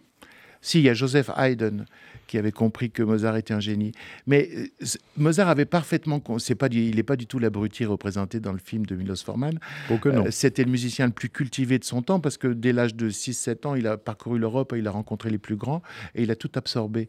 Si, 0.60 0.78
il 0.78 0.84
y 0.84 0.88
a 0.88 0.94
Joseph 0.94 1.30
Haydn 1.36 1.84
qui 2.26 2.38
avait 2.38 2.52
compris 2.52 2.90
que 2.90 3.02
Mozart 3.02 3.36
était 3.36 3.54
un 3.54 3.60
génie. 3.60 3.92
Mais 4.26 4.48
euh, 4.56 4.86
Mozart 5.16 5.48
avait 5.48 5.64
parfaitement. 5.64 6.22
C'est 6.38 6.54
pas 6.54 6.68
il 6.70 6.96
n'est 6.96 7.02
pas 7.02 7.16
du 7.16 7.26
tout 7.26 7.38
l'abruti 7.38 7.84
représenté 7.84 8.40
dans 8.40 8.52
le 8.52 8.58
film 8.58 8.86
de 8.86 8.96
Milos 8.96 9.16
Forman. 9.24 9.58
Euh, 9.90 10.30
c'était 10.30 10.64
le 10.64 10.70
musicien 10.70 11.06
le 11.06 11.12
plus 11.12 11.28
cultivé 11.28 11.78
de 11.78 11.84
son 11.84 12.02
temps 12.02 12.20
parce 12.20 12.36
que 12.36 12.48
dès 12.48 12.72
l'âge 12.72 12.94
de 12.94 13.10
6-7 13.10 13.66
ans, 13.66 13.74
il 13.74 13.86
a 13.86 13.96
parcouru 13.96 14.38
l'Europe, 14.38 14.74
il 14.76 14.86
a 14.86 14.90
rencontré 14.90 15.30
les 15.30 15.38
plus 15.38 15.56
grands 15.56 15.82
et 16.14 16.22
il 16.22 16.30
a 16.30 16.36
tout 16.36 16.50
absorbé. 16.54 17.08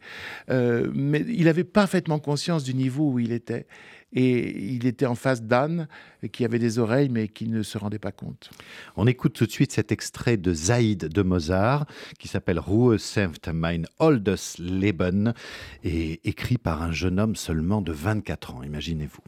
Euh, 0.49 0.89
mais 0.93 1.25
il 1.27 1.47
avait 1.47 1.63
parfaitement 1.63 2.19
conscience 2.19 2.63
du 2.63 2.73
niveau 2.73 3.11
où 3.11 3.19
il 3.19 3.31
était. 3.31 3.65
Et 4.15 4.73
il 4.73 4.85
était 4.87 5.05
en 5.05 5.15
face 5.15 5.43
d'Anne, 5.43 5.87
qui 6.31 6.45
avait 6.45 6.59
des 6.59 6.79
oreilles, 6.79 7.09
mais 7.09 7.27
qui 7.27 7.47
ne 7.47 7.61
se 7.63 7.77
rendait 7.77 7.99
pas 7.99 8.11
compte. 8.11 8.49
On 8.95 9.07
écoute 9.07 9.33
tout 9.33 9.45
de 9.45 9.51
suite 9.51 9.71
cet 9.71 9.91
extrait 9.91 10.37
de 10.37 10.53
Zaïd 10.53 11.07
de 11.07 11.21
Mozart, 11.21 11.85
qui 12.17 12.27
s'appelle 12.27 12.59
Ruhe 12.59 12.97
senft 12.97 13.49
mein 13.49 13.83
oldes 13.99 14.35
Leben, 14.59 15.33
et 15.83 16.21
écrit 16.27 16.57
par 16.57 16.81
un 16.81 16.91
jeune 16.91 17.19
homme 17.19 17.35
seulement 17.35 17.81
de 17.81 17.91
24 17.91 18.55
ans, 18.55 18.63
imaginez-vous. 18.63 19.21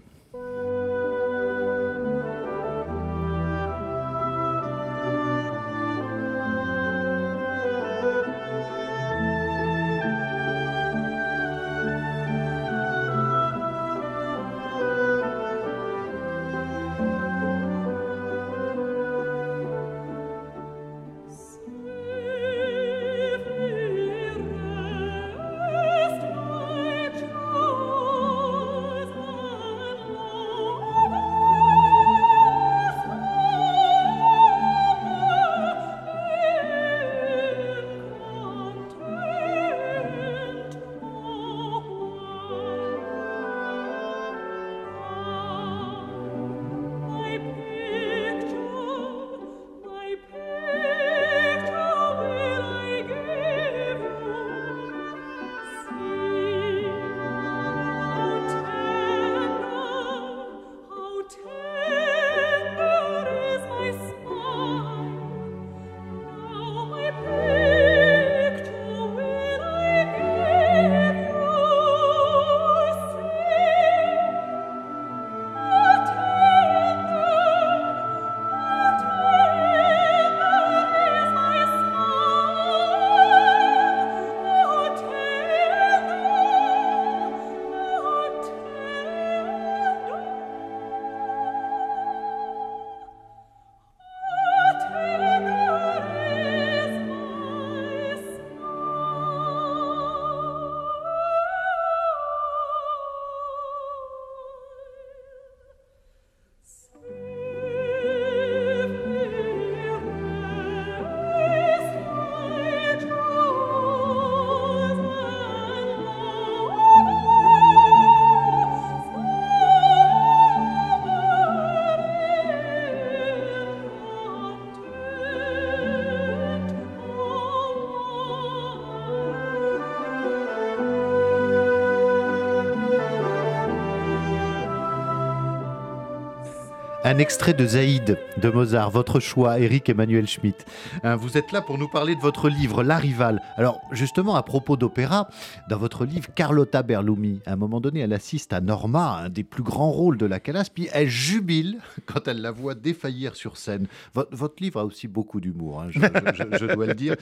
Un 137.04 137.20
extrait 137.20 137.54
de 137.54 137.66
Zaïd 137.66 138.18
de 138.38 138.50
Mozart, 138.50 138.90
votre 138.90 139.20
choix, 139.20 139.60
Eric 139.60 139.88
Emmanuel 139.88 140.28
Schmitt. 140.28 140.66
Hein, 141.04 141.16
vous 141.16 141.38
êtes 141.38 141.52
là 141.52 141.62
pour 141.62 141.78
nous 141.78 141.88
parler 141.88 142.16
de 142.16 142.20
votre 142.20 142.50
livre, 142.50 142.84
La 142.84 142.98
Rivale. 142.98 143.42
Alors, 143.56 143.82
justement, 143.92 144.36
à 144.36 144.42
propos 144.42 144.78
d'opéra, 144.78 145.30
dans 145.70 145.78
votre 145.78 146.06
livre, 146.06 146.28
Carlotta 146.34 146.82
Berlumi, 146.82 147.40
à 147.46 147.54
un 147.54 147.56
moment 147.56 147.80
donné, 147.80 148.00
elle 148.00 148.14
assiste 148.14 148.52
à 148.52 148.62
Norma, 148.62 149.20
un 149.20 149.30
des 149.30 149.44
plus 149.44 149.62
grands 149.62 149.92
rôles 149.92 150.18
de 150.18 150.26
la 150.26 150.40
Calas, 150.40 150.70
puis 150.74 150.90
elle 150.92 151.08
jubile 151.08 151.80
quand 152.08 152.28
elle 152.28 152.42
la 152.42 152.52
voit 152.52 152.74
défaillir 152.74 153.36
sur 153.36 153.58
scène. 153.58 153.88
Votre, 154.14 154.56
livre 154.60 154.80
a 154.80 154.86
aussi 154.86 155.08
beaucoup 155.08 155.40
d'humour, 155.40 155.82
hein, 155.82 155.90
je, 155.92 156.74
dois 156.74 156.88
le 156.88 156.96
dire. 156.96 157.16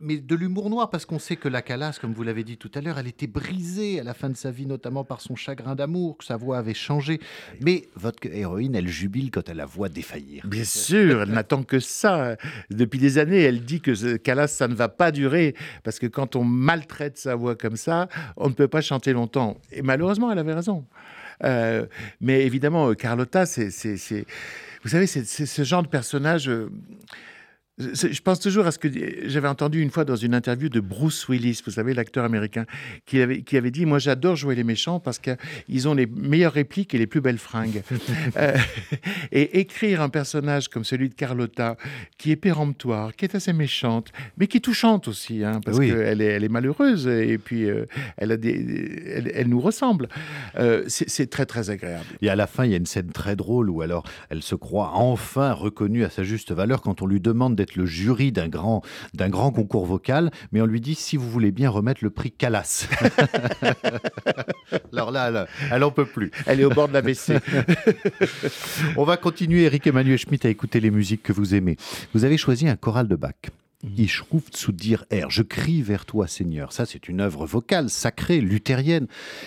mais, 0.00 0.16
de 0.16 0.34
l'humour 0.34 0.70
noir, 0.70 0.88
parce 0.88 1.04
qu'on 1.04 1.18
sait 1.18 1.36
que 1.36 1.48
la 1.48 1.60
Calas, 1.60 1.98
comme 2.00 2.14
vous 2.14 2.22
l'avez 2.22 2.44
dit 2.44 2.56
tout 2.56 2.70
à 2.74 2.80
l'heure, 2.80 2.98
elle 2.98 3.08
était 3.08 3.26
brisée 3.26 4.00
à 4.00 4.04
la 4.04 4.14
fin 4.14 4.30
de 4.30 4.36
sa 4.36 4.50
vie, 4.50 4.66
notamment 4.66 5.04
par 5.04 5.20
son 5.20 5.36
chagrin 5.36 5.74
d'amour, 5.74 6.16
que 6.16 6.24
sa 6.24 6.38
voix 6.38 6.56
avait 6.56 6.74
changé. 6.74 7.20
Mais 7.60 7.88
votre 8.06 8.26
héroïne, 8.26 8.74
elle 8.74 8.88
jubile 8.88 9.30
quand 9.30 9.48
elle 9.48 9.56
la 9.56 9.66
voit 9.66 9.88
défaillir. 9.88 10.46
Bien 10.46 10.64
sûr, 10.64 11.22
elle 11.22 11.30
n'attend 11.30 11.62
que 11.62 11.80
ça. 11.80 12.36
Depuis 12.70 12.98
des 12.98 13.18
années, 13.18 13.42
elle 13.42 13.60
dit 13.60 13.80
que 13.80 14.16
Calas, 14.16 14.48
ça 14.48 14.68
ne 14.68 14.74
va 14.74 14.88
pas 14.88 15.10
durer, 15.10 15.54
parce 15.82 15.98
que 15.98 16.06
quand 16.06 16.36
on 16.36 16.44
maltraite 16.44 17.18
sa 17.18 17.34
voix 17.34 17.56
comme 17.56 17.76
ça, 17.76 18.08
on 18.36 18.48
ne 18.48 18.54
peut 18.54 18.68
pas 18.68 18.80
chanter 18.80 19.12
longtemps. 19.12 19.56
Et 19.72 19.82
malheureusement, 19.82 20.30
elle 20.30 20.38
avait 20.38 20.54
raison. 20.54 20.84
Euh, 21.44 21.86
mais 22.20 22.46
évidemment, 22.46 22.94
Carlotta, 22.94 23.44
c'est, 23.44 23.68
vous 24.82 24.88
savez, 24.88 25.06
c'est 25.06 25.24
ce 25.24 25.64
genre 25.64 25.82
de 25.82 25.88
personnage. 25.88 26.48
Euh, 26.48 26.70
je 27.78 28.20
pense 28.22 28.40
toujours 28.40 28.66
à 28.66 28.72
ce 28.72 28.78
que 28.78 28.88
j'avais 29.28 29.48
entendu 29.48 29.82
une 29.82 29.90
fois 29.90 30.06
dans 30.06 30.16
une 30.16 30.34
interview 30.34 30.70
de 30.70 30.80
Bruce 30.80 31.28
Willis, 31.28 31.60
vous 31.64 31.72
savez, 31.72 31.92
l'acteur 31.92 32.24
américain, 32.24 32.64
qui 33.04 33.20
avait, 33.20 33.42
qui 33.42 33.58
avait 33.58 33.70
dit 33.70 33.84
Moi, 33.84 33.98
j'adore 33.98 34.34
jouer 34.34 34.54
les 34.54 34.64
méchants 34.64 34.98
parce 34.98 35.18
qu'ils 35.18 35.86
ont 35.86 35.92
les 35.92 36.06
meilleures 36.06 36.54
répliques 36.54 36.94
et 36.94 36.98
les 36.98 37.06
plus 37.06 37.20
belles 37.20 37.38
fringues. 37.38 37.82
Euh, 38.36 38.56
et 39.32 39.60
écrire 39.60 40.02
un 40.02 40.08
personnage 40.08 40.68
comme 40.68 40.84
celui 40.84 41.08
de 41.08 41.14
Carlotta, 41.14 41.76
qui 42.18 42.30
est 42.32 42.36
péremptoire, 42.36 43.14
qui 43.14 43.24
est 43.24 43.34
assez 43.34 43.52
méchante, 43.52 44.10
mais 44.36 44.46
qui 44.46 44.58
est 44.58 44.60
touchante 44.60 45.08
aussi, 45.08 45.44
hein, 45.44 45.60
parce 45.64 45.78
qu'elle 45.78 46.20
est, 46.20 46.26
elle 46.26 46.44
est 46.44 46.48
malheureuse 46.48 47.06
et 47.06 47.38
puis 47.38 47.68
euh, 47.68 47.86
elle, 48.16 48.32
a 48.32 48.36
des, 48.36 49.32
elle, 49.34 49.48
nous 49.48 49.60
ressemble. 49.60 50.08
Euh, 50.58 50.84
c'est 50.86 51.30
très, 51.30 51.46
très 51.46 51.70
agréable. 51.70 52.04
Et 52.20 52.28
à 52.28 52.36
la 52.36 52.46
fin, 52.46 52.64
il 52.64 52.70
y 52.72 52.74
a 52.74 52.78
une 52.78 52.86
scène 52.86 53.10
très 53.10 53.36
drôle 53.36 53.70
où 53.70 53.80
alors 53.80 54.04
elle 54.28 54.42
se 54.42 54.54
croit 54.54 54.92
enfin 54.94 55.52
reconnue 55.52 56.04
à 56.04 56.10
sa 56.10 56.22
juste 56.22 56.52
valeur 56.52 56.82
quand 56.82 57.02
on 57.02 57.06
lui 57.06 57.20
demande 57.20 57.56
d'être 57.56 57.65
le 57.74 57.86
jury 57.86 58.32
d'un 58.32 58.48
grand, 58.48 58.82
d'un 59.14 59.28
grand 59.28 59.50
concours 59.50 59.86
vocal, 59.86 60.30
mais 60.52 60.60
on 60.60 60.66
lui 60.66 60.80
dit 60.80 60.94
si 60.94 61.16
vous 61.16 61.28
voulez 61.28 61.50
bien 61.50 61.70
remettre 61.70 62.04
le 62.04 62.10
prix 62.10 62.30
Calas. 62.30 62.88
Alors 64.92 65.10
là, 65.10 65.46
elle, 65.70 65.80
n'en 65.80 65.90
peut 65.90 66.06
plus. 66.06 66.30
Elle 66.46 66.60
est 66.60 66.64
au 66.64 66.70
bord 66.70 66.88
de 66.88 66.92
la 66.92 67.02
on 68.96 69.04
va 69.04 69.16
continuer, 69.16 69.64
Eric 69.64 69.86
Emmanuel 69.86 70.18
Schmitt, 70.18 70.44
à 70.44 70.48
écouter 70.48 70.80
les 70.80 70.90
musiques 70.90 71.22
que 71.22 71.32
vous 71.32 71.54
aimez. 71.54 71.76
Vous 72.14 72.24
avez 72.24 72.36
choisi 72.36 72.68
un 72.68 72.76
choral 72.76 73.08
de 73.08 73.16
Bach. 73.16 73.32
Mhm. 73.82 73.92
Ich 73.98 74.22
rufe 74.32 74.50
zu 74.50 74.72
dir 74.72 75.04
Herr. 75.10 75.30
Je 75.30 75.42
crie 75.42 75.82
vers 75.82 76.06
toi, 76.06 76.26
Seigneur. 76.26 76.72
Ça, 76.72 76.86
c'est 76.86 77.08
une 77.08 77.20
œuvre 77.20 77.46
vocale, 77.46 77.90
sacrée, 77.90 78.40
luthérienne. 78.40 79.06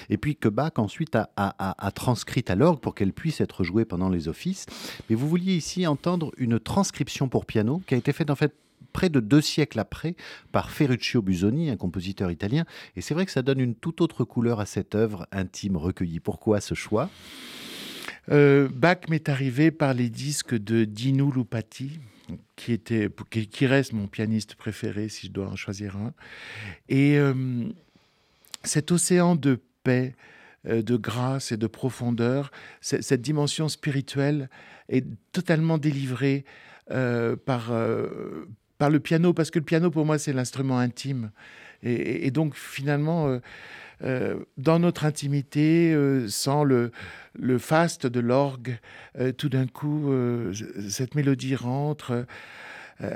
Et 0.09 0.17
puis 0.17 0.36
que 0.36 0.48
Bach 0.48 0.74
ensuite 0.77 1.15
a, 1.15 1.29
a 1.36 1.91
transcrite 1.91 2.50
à 2.50 2.55
l'orgue 2.55 2.79
pour 2.79 2.95
qu'elle 2.95 3.13
puisse 3.13 3.41
être 3.41 3.63
jouée 3.63 3.86
pendant 3.86 4.09
les 4.09 4.27
offices. 4.27 4.65
Mais 5.09 5.15
vous 5.15 5.27
vouliez 5.27 5.55
ici 5.55 5.88
entendre 5.88 6.31
une 6.38 6.59
transcription 6.59 7.27
pour 7.27 7.45
piano 7.45 7.81
qui 7.88 7.95
a 7.95 7.98
été 7.98 8.13
faite 8.13 8.29
en 8.29 8.36
fait 8.36 8.53
près 8.93 9.09
de 9.09 9.19
deux 9.19 9.41
siècles 9.41 9.79
après 9.79 10.15
par 10.51 10.71
Ferruccio 10.71 11.21
Busoni, 11.21 11.69
un 11.69 11.77
compositeur 11.77 12.31
italien. 12.31 12.65
Et 12.95 13.01
c'est 13.01 13.13
vrai 13.13 13.25
que 13.25 13.31
ça 13.31 13.41
donne 13.41 13.59
une 13.59 13.75
toute 13.75 14.01
autre 14.01 14.24
couleur 14.24 14.59
à 14.59 14.65
cette 14.65 14.95
œuvre 14.95 15.27
intime 15.31 15.77
recueillie. 15.77 16.19
Pourquoi 16.19 16.62
ce 16.62 16.75
choix? 16.75 17.09
Euh, 18.31 18.67
Bach 18.71 19.07
m'est 19.09 19.29
arrivé 19.29 19.71
par 19.71 19.93
les 19.93 20.09
disques 20.09 20.55
de 20.55 20.86
Dino 20.86 21.31
Lupati, 21.31 22.00
qui, 22.55 22.74
était, 22.74 23.09
qui, 23.29 23.65
reste 23.65 23.93
mon 23.93 24.07
pianiste 24.07 24.55
préféré 24.55 25.09
si 25.09 25.27
je 25.27 25.31
dois 25.31 25.48
en 25.48 25.55
choisir 25.55 25.98
un. 25.98 26.13
Et 26.88 27.17
euh, 27.17 27.33
cet 28.63 28.91
océan 28.91 29.36
de 29.36 29.59
paix, 29.83 30.15
euh, 30.67 30.81
de 30.81 30.95
grâce 30.95 31.51
et 31.51 31.57
de 31.57 31.67
profondeur, 31.67 32.51
cette 32.81 33.21
dimension 33.21 33.69
spirituelle 33.69 34.50
est 34.89 35.05
totalement 35.31 35.77
délivrée 35.77 36.45
par, 37.45 37.71
par 38.79 38.89
le 38.89 39.00
piano, 39.00 39.31
parce 39.31 39.51
que 39.51 39.59
le 39.59 39.65
piano 39.65 39.91
pour 39.91 40.07
moi 40.07 40.17
c'est 40.17 40.33
l'instrument 40.33 40.79
intime. 40.79 41.29
Et, 41.83 42.31
donc 42.31 42.55
finalement, 42.55 43.27
euh, 43.27 43.39
dans 44.58 44.79
notre 44.79 45.06
intimité, 45.06 45.94
euh, 45.94 46.27
sans 46.27 46.63
le, 46.63 46.91
faste 47.58 48.08
de 48.08 48.20
l'orgue, 48.20 48.77
euh, 49.18 49.32
tout 49.32 49.50
d'un 49.50 49.68
coup, 49.68 50.12
cette 50.89 51.15
mélodie 51.15 51.56
rentre 51.56 52.25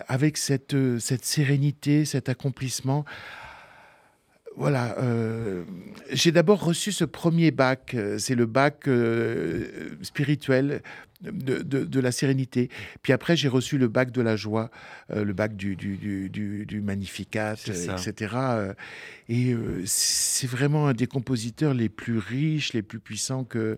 avec 0.08 0.38
cette 0.38 0.75
sérénité, 1.00 2.06
cet 2.06 2.30
accomplissement. 2.30 3.04
Voilà, 4.56 4.96
j'ai 6.12 6.32
d'abord 6.32 6.63
reçu 6.63 6.92
ce 6.92 7.04
premier 7.06 7.52
bac, 7.52 7.96
c'est 8.18 8.36
le 8.36 8.46
bac 8.46 8.88
spirituel 10.04 10.82
de, 11.24 12.00
la 12.00 12.12
sérénité. 12.12 12.70
Puis 13.01 13.13
après, 13.13 13.36
j'ai 13.36 13.48
reçu 13.48 13.77
le 13.77 13.88
bac 13.88 14.12
de 14.12 14.22
la 14.22 14.36
joie, 14.36 14.70
euh, 15.12 15.24
le 15.24 15.34
bac 15.34 15.56
du, 15.56 15.75
du, 15.75 16.30
du, 16.30 16.82
Magnificat, 16.82 17.53
etc. 17.53 18.36
Et 19.30 19.53
euh, 19.53 19.82
c'est 19.86 20.48
vraiment 20.48 20.88
un 20.88 20.94
des 20.94 21.08
compositeurs 21.08 21.74
les 21.74 21.89
plus 21.89 22.18
riches, 22.18 22.74
les 22.74 22.82
plus 22.82 23.00
puissants 23.00 23.44
que 23.44 23.77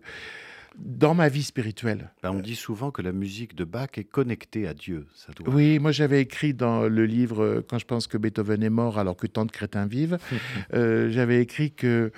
dans 0.77 1.13
ma 1.13 1.29
vie 1.29 1.43
spirituelle. 1.43 2.11
Ben, 2.21 2.31
on 2.31 2.39
dit 2.39 2.55
souvent 2.55 2.91
que 2.91 3.01
la 3.01 3.13
musique 3.13 3.55
de 3.55 3.63
Bach 3.63 3.91
est 3.95 4.03
connectée 4.03 4.67
à 4.67 4.73
Dieu. 4.73 5.07
Ça 5.13 5.31
Oui, 5.45 5.79
moi 5.79 5.93
j'avais 5.93 6.21
écrit 6.21 6.53
dans 6.53 6.89
le 6.89 7.05
livre 7.05 7.41
euh, 7.41 7.65
Quand 7.65 7.77
je 7.79 7.85
pense 7.85 8.07
que 8.07 8.17
Beethoven 8.17 8.61
est 8.61 8.69
mort 8.69 8.99
alors 8.99 9.15
que 9.15 9.27
tant 9.27 9.45
de 9.45 9.51
crétins 9.51 9.85
vivent, 9.85 10.17
j'avais 10.73 11.41
écrit 11.41 11.71
que 11.71 12.11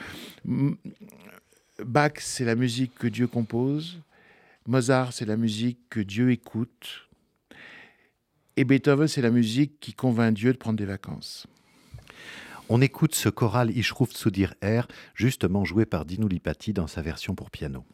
Bach, 1.86 2.14
c'est 2.18 2.46
la 2.46 2.56
musique 2.56 2.96
que 2.96 3.08
Dieu 3.08 3.28
compose, 3.28 4.00
Mozart, 4.68 5.14
c'est 5.14 5.26
la 5.26 5.38
musique 5.38 5.80
que 5.90 6.02
Dieu 6.02 6.30
écoute. 6.30 7.08
Et 8.58 8.66
Beethoven, 8.66 9.08
c'est 9.08 9.22
la 9.22 9.32
musique 9.32 9.80
qui 9.80 9.94
convainc 9.94 10.34
Dieu 10.34 10.52
de 10.52 10.58
prendre 10.58 10.78
des 10.78 10.86
vacances. 10.86 11.48
On 12.68 12.82
écoute 12.82 13.16
ce 13.16 13.30
choral 13.30 13.72
Ich 13.72 13.94
rufe 13.94 14.14
zu 14.14 14.30
dir 14.30 14.56
R, 14.62 14.90
justement 15.16 15.64
joué 15.64 15.86
par 15.86 16.04
Dino 16.04 16.28
Lipati 16.28 16.74
dans 16.74 16.88
sa 16.88 17.02
version 17.02 17.34
pour 17.34 17.50
piano. 17.50 17.86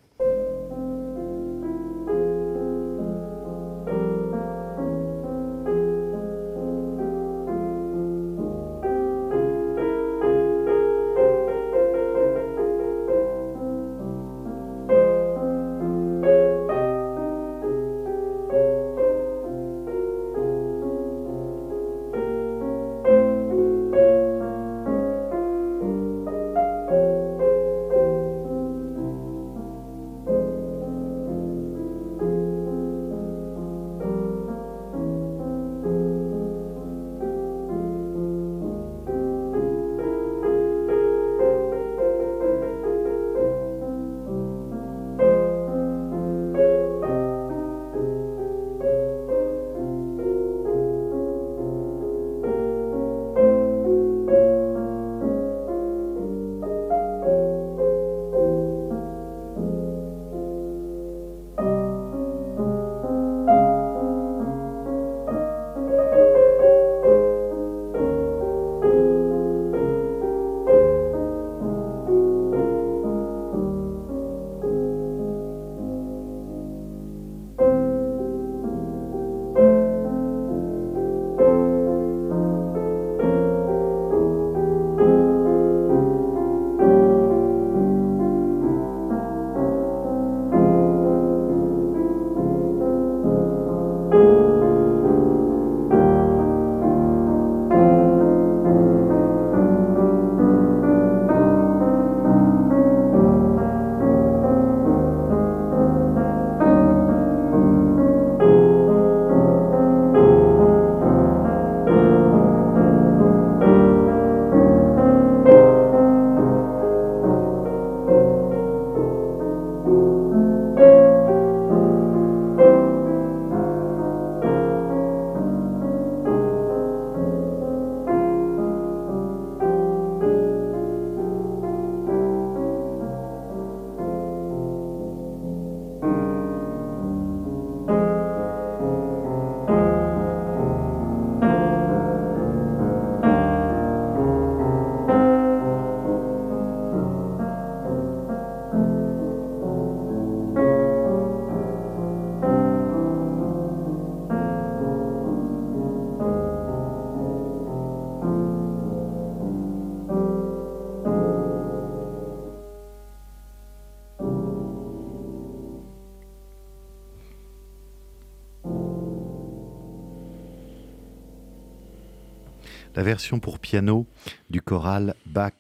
La 172.96 173.01
version 173.01 173.40
pour 173.40 173.58
piano 173.58 174.06
du 174.51 174.62
choral 174.62 175.16
Bach, 175.25 175.53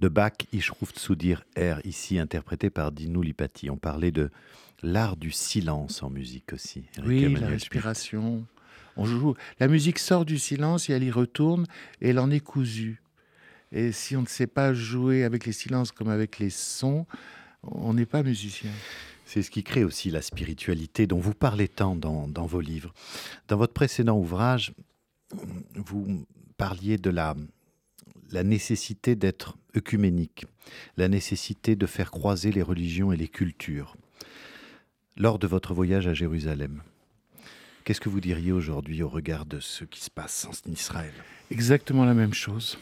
de 0.00 0.08
Bach, 0.08 0.32
Ich 0.52 0.68
rufe 0.70 0.92
zu 0.94 1.14
dir 1.14 1.44
R, 1.56 1.78
ici 1.84 2.18
interprété 2.18 2.70
par 2.70 2.90
Dino 2.90 3.22
Lipati. 3.22 3.70
On 3.70 3.76
parlait 3.76 4.10
de 4.10 4.30
l'art 4.82 5.16
du 5.16 5.30
silence 5.30 6.02
en 6.02 6.10
musique 6.10 6.52
aussi. 6.52 6.84
oui, 7.04 7.32
la 7.34 7.46
respiration. 7.46 8.44
On 8.96 9.04
joue. 9.04 9.34
La 9.60 9.68
musique 9.68 10.00
sort 10.00 10.24
du 10.24 10.38
silence 10.38 10.90
et 10.90 10.92
elle 10.92 11.04
y 11.04 11.10
retourne 11.12 11.66
et 12.00 12.10
elle 12.10 12.18
en 12.18 12.30
est 12.32 12.40
cousue. 12.40 13.00
Et 13.70 13.92
si 13.92 14.16
on 14.16 14.22
ne 14.22 14.26
sait 14.26 14.48
pas 14.48 14.74
jouer 14.74 15.22
avec 15.22 15.46
les 15.46 15.52
silences 15.52 15.92
comme 15.92 16.08
avec 16.08 16.40
les 16.40 16.50
sons, 16.50 17.06
on 17.62 17.94
n'est 17.94 18.06
pas 18.06 18.24
musicien. 18.24 18.72
C'est 19.24 19.42
ce 19.42 19.52
qui 19.52 19.62
crée 19.62 19.84
aussi 19.84 20.10
la 20.10 20.20
spiritualité 20.20 21.06
dont 21.06 21.20
vous 21.20 21.32
parlez 21.32 21.68
tant 21.68 21.94
dans, 21.94 22.46
vos 22.46 22.60
livres. 22.60 22.92
Dans 23.46 23.56
votre 23.56 23.72
précédent 23.72 24.18
ouvrage, 24.18 24.74
vous 25.74 26.26
parliez 26.62 26.96
de 26.96 27.10
la, 27.10 27.34
la 28.30 28.44
nécessité 28.44 29.16
d'être 29.16 29.58
œcuménique, 29.76 30.46
la 30.96 31.08
nécessité 31.08 31.74
de 31.74 31.86
faire 31.86 32.12
croiser 32.12 32.52
les 32.52 32.62
religions 32.62 33.10
et 33.10 33.16
les 33.16 33.26
cultures. 33.26 33.96
Lors 35.16 35.40
de 35.40 35.48
votre 35.48 35.74
voyage 35.74 36.06
à 36.06 36.14
Jérusalem, 36.14 36.82
qu'est-ce 37.82 38.00
que 38.00 38.08
vous 38.08 38.20
diriez 38.20 38.52
aujourd'hui 38.52 39.02
au 39.02 39.08
regard 39.08 39.44
de 39.44 39.58
ce 39.58 39.84
qui 39.84 40.00
se 40.00 40.08
passe 40.08 40.46
en 40.46 40.70
Israël? 40.70 41.12
Exactement 41.50 42.04
la 42.04 42.14
même 42.14 42.32
chose. 42.32 42.78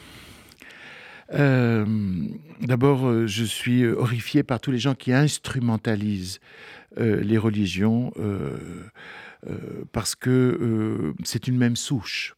Euh, 1.33 1.87
d'abord, 2.61 3.07
euh, 3.07 3.27
je 3.27 3.45
suis 3.45 3.87
horrifié 3.87 4.43
par 4.43 4.61
tous 4.61 4.73
les 4.73 4.79
gens 4.79 4.95
qui 4.95 5.11
instrumentalisent 5.14 6.40
euh, 6.99 7.23
les 7.23 7.38
religions 7.38 8.12
parce 9.90 10.14
que 10.14 11.14
c'est 11.25 11.49
une 11.49 11.57
même 11.57 11.77
souche. 11.77 12.35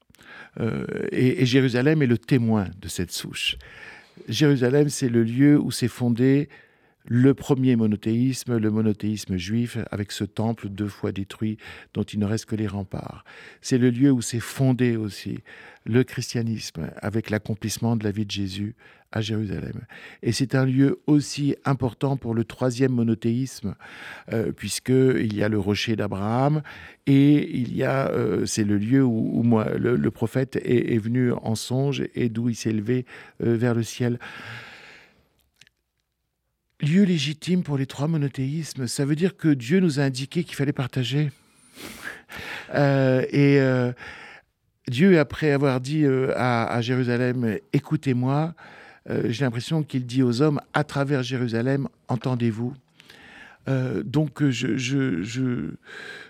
Et, 0.60 1.42
et, 1.42 1.46
Jérusalem 1.46 2.02
est 2.02 2.06
le 2.06 2.18
témoin 2.18 2.66
de 2.80 2.88
cette 2.88 3.10
souche. 3.10 3.56
Jérusalem, 4.28 4.88
c'est 4.88 5.08
le 5.08 5.22
lieu 5.22 5.58
où 5.58 5.70
s'est 5.70 5.88
fondé 5.88 6.48
le 7.04 7.34
premier 7.34 7.76
monothéisme, 7.76 8.56
le 8.56 8.70
monothéisme 8.70 9.36
juif, 9.36 9.78
avec 9.90 10.12
ce 10.12 10.24
temple 10.24 10.68
deux 10.68 10.88
fois 10.88 11.12
détruit 11.12 11.58
dont 11.94 12.02
il 12.02 12.20
ne 12.20 12.26
reste 12.26 12.46
que 12.46 12.56
les 12.56 12.66
remparts. 12.66 13.24
C'est 13.60 13.78
le 13.78 13.90
lieu 13.90 14.12
où 14.12 14.22
s'est 14.22 14.40
fondé 14.40 14.96
aussi 14.96 15.38
le 15.84 16.04
christianisme, 16.04 16.90
avec 16.96 17.30
l'accomplissement 17.30 17.96
de 17.96 18.04
la 18.04 18.12
vie 18.12 18.26
de 18.26 18.30
Jésus 18.30 18.74
à 19.12 19.20
Jérusalem. 19.20 19.82
Et 20.22 20.32
c'est 20.32 20.54
un 20.54 20.64
lieu 20.64 21.00
aussi 21.06 21.54
important 21.64 22.16
pour 22.16 22.34
le 22.34 22.44
troisième 22.44 22.92
monothéisme, 22.92 23.74
euh, 24.32 24.52
puisqu'il 24.52 25.34
y 25.34 25.42
a 25.42 25.48
le 25.48 25.58
rocher 25.58 25.96
d'Abraham, 25.96 26.62
et 27.06 27.58
il 27.58 27.76
y 27.76 27.82
a, 27.82 28.08
euh, 28.10 28.46
c'est 28.46 28.64
le 28.64 28.78
lieu 28.78 29.02
où, 29.04 29.42
le, 29.42 30.10
prophète 30.10 30.56
est, 30.62 30.98
venu 30.98 31.32
en 31.32 31.54
songe 31.54 32.04
et 32.14 32.28
d'où 32.28 32.48
il 32.48 32.54
s'est 32.54 32.70
élevé 32.70 33.06
euh, 33.42 33.56
vers 33.56 33.74
le 33.74 33.82
ciel 33.82 34.18
lieu 36.80 37.04
légitime 37.04 37.62
pour 37.62 37.78
les 37.78 37.86
trois 37.86 38.08
monothéismes, 38.08 38.88
ça 38.88 39.04
veut 39.04 39.14
dire 39.14 39.36
que 39.36 39.46
Dieu 39.46 39.78
nous 39.78 40.00
a 40.00 40.02
indiqué 40.02 40.42
qu'il 40.42 40.56
fallait 40.56 40.72
partager. 40.72 41.30
Euh, 42.74 43.26
et 43.30 43.60
Dieu, 44.90 45.18
après 45.18 45.50
avoir 45.50 45.82
dit 45.82 46.06
à, 46.06 46.80
Jérusalem, 46.80 47.58
écoutez-moi, 47.74 48.54
j'ai 49.08 49.44
l'impression 49.44 49.82
qu'il 49.82 50.06
dit 50.06 50.22
aux 50.22 50.42
hommes, 50.42 50.60
à 50.74 50.84
travers 50.84 51.22
Jérusalem, 51.22 51.88
entendez-vous. 52.08 52.74
donc 54.04 54.42
je, 54.48 54.76
je, 54.76 55.22
je, 55.22 55.70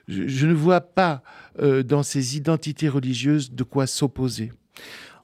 je, 0.08 0.46
ne 0.46 0.54
vois 0.54 0.80
pas 0.80 1.22
dans 1.58 2.02
ces 2.02 2.36
identités 2.36 2.88
religieuses 2.88 3.52
de 3.52 3.62
quoi 3.62 3.86
s'opposer. 3.86 4.52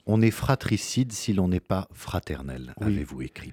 On 0.07 0.23
est 0.23 0.31
fratricide 0.31 1.13
si 1.13 1.33
l'on 1.33 1.49
n'est 1.49 1.61
pas 1.61 1.89
fraternel, 1.93 2.75
avez-vous 2.81 3.23
écrit. 3.23 3.53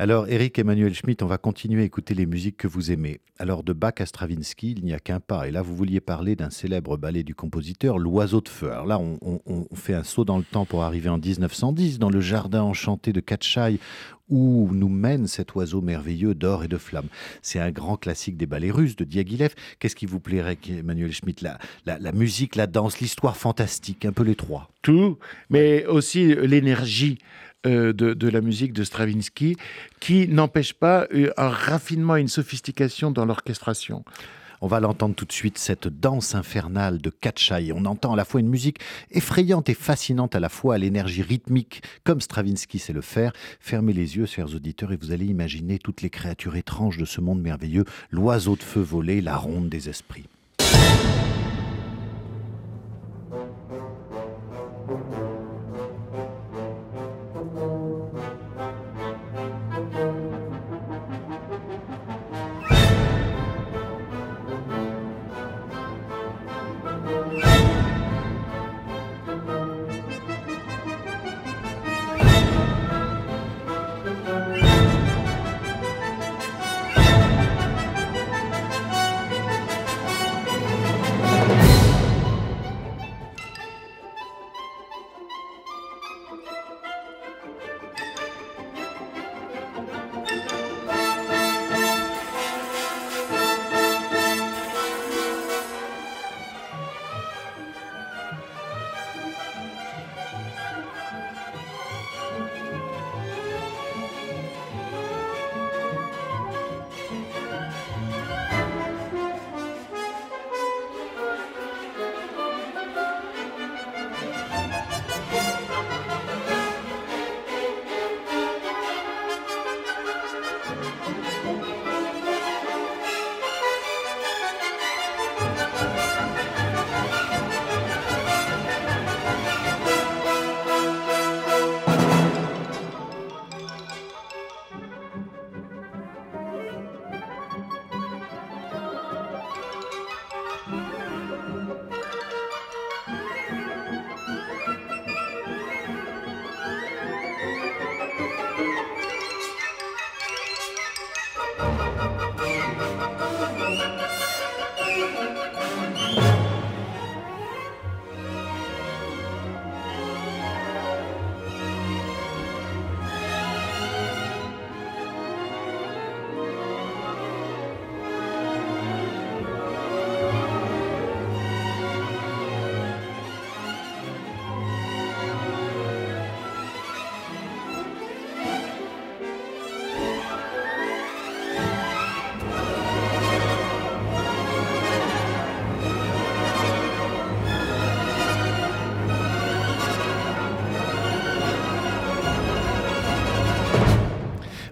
Alors, 0.00 0.28
Eric 0.28 0.56
Emmanuel 0.60 0.94
Schmitt, 0.94 1.24
on 1.24 1.26
va 1.26 1.38
continuer 1.38 1.82
à 1.82 1.84
écouter 1.84 2.14
les 2.14 2.24
musiques 2.24 2.56
que 2.56 2.68
vous 2.68 2.92
aimez. 2.92 3.18
Alors, 3.36 3.64
de 3.64 3.72
Bach 3.72 3.94
à 3.98 4.06
Stravinsky, 4.06 4.76
il 4.78 4.84
n'y 4.84 4.94
a 4.94 5.00
qu'un 5.00 5.18
pas. 5.18 5.48
Et 5.48 5.50
là, 5.50 5.60
vous 5.60 5.74
vouliez 5.74 5.98
parler 6.00 6.36
d'un 6.36 6.50
célèbre 6.50 6.96
ballet 6.96 7.24
du 7.24 7.34
compositeur, 7.34 7.98
L'Oiseau 7.98 8.40
de 8.40 8.48
Feu. 8.48 8.70
Alors 8.70 8.86
là, 8.86 9.00
on, 9.00 9.66
fait 9.74 9.94
un 9.94 10.04
saut 10.04 10.24
dans 10.24 10.38
le 10.38 10.44
temps 10.44 10.66
pour 10.66 10.84
arriver 10.84 11.08
en 11.08 11.18
1910, 11.18 11.98
dans 11.98 12.10
le 12.10 12.20
jardin 12.20 12.62
enchanté 12.62 13.12
de 13.12 13.18
Katchaï, 13.18 13.80
où 14.28 14.68
nous 14.72 14.88
mène 14.88 15.26
cet 15.26 15.56
oiseau 15.56 15.80
merveilleux 15.80 16.36
d'or 16.36 16.62
et 16.62 16.68
de 16.68 16.78
flammes. 16.78 17.08
C'est 17.42 17.58
un 17.58 17.72
grand 17.72 17.96
classique 17.96 18.36
des 18.36 18.46
ballets 18.46 18.70
russes 18.70 18.94
de 18.94 19.02
Diaghilev. 19.02 19.56
Qu'est-ce 19.80 19.96
qui 19.96 20.06
vous 20.06 20.20
plairait, 20.20 20.58
Emmanuel 20.68 21.12
Schmitt? 21.12 21.44
La, 21.86 22.12
musique, 22.12 22.54
la 22.54 22.68
danse, 22.68 23.00
l'histoire 23.00 23.36
fantastique, 23.36 24.04
un 24.04 24.12
peu 24.12 24.22
les 24.22 24.36
trois 24.36 24.70
Tout, 24.82 25.18
mais 25.50 25.86
aussi 25.86 26.36
l'énergie. 26.36 27.18
Euh, 27.66 27.92
de, 27.92 28.28
la 28.28 28.40
musique 28.40 28.72
de 28.72 28.84
Stravinsky, 28.84 29.56
qui 29.98 30.28
n'empêche 30.28 30.74
pas 30.74 31.08
euh, 31.12 31.32
un 31.36 31.48
raffinement 31.48 32.16
et 32.16 32.20
une 32.20 32.28
sophistication 32.28 33.10
dans 33.10 33.24
l'orchestration. 33.24 34.04
On 34.60 34.68
va 34.68 34.78
l'entendre 34.78 35.16
tout 35.16 35.24
de 35.24 35.32
suite, 35.32 35.58
cette 35.58 35.88
danse 35.88 36.36
infernale 36.36 36.98
de 36.98 37.10
Katchai. 37.10 37.72
On 37.74 37.84
entend 37.84 38.12
à 38.12 38.16
la 38.16 38.24
fois 38.24 38.38
une 38.38 38.48
musique 38.48 38.78
effrayante 39.10 39.68
et 39.68 39.74
fascinante 39.74 40.36
à 40.36 40.40
la 40.40 40.48
fois, 40.48 40.76
à 40.76 40.78
l'énergie 40.78 41.22
rythmique, 41.22 41.82
comme 42.04 42.20
Stravinsky 42.20 42.78
sait 42.78 42.92
le 42.92 43.00
faire. 43.00 43.32
Fermez 43.58 43.92
les 43.92 44.16
yeux, 44.16 44.26
chers 44.26 44.54
auditeurs, 44.54 44.92
et 44.92 44.96
vous 44.96 45.10
allez 45.10 45.26
imaginer 45.26 45.80
toutes 45.80 46.02
les 46.02 46.10
créatures 46.10 46.54
étranges 46.54 46.96
de 46.96 47.04
ce 47.04 47.20
monde 47.20 47.42
merveilleux, 47.42 47.86
l'oiseau 48.12 48.54
de 48.54 48.62
feu 48.62 48.80
volé, 48.80 49.20
la 49.20 49.36
ronde 49.36 49.68
des 49.68 49.88
esprits. 49.88 50.26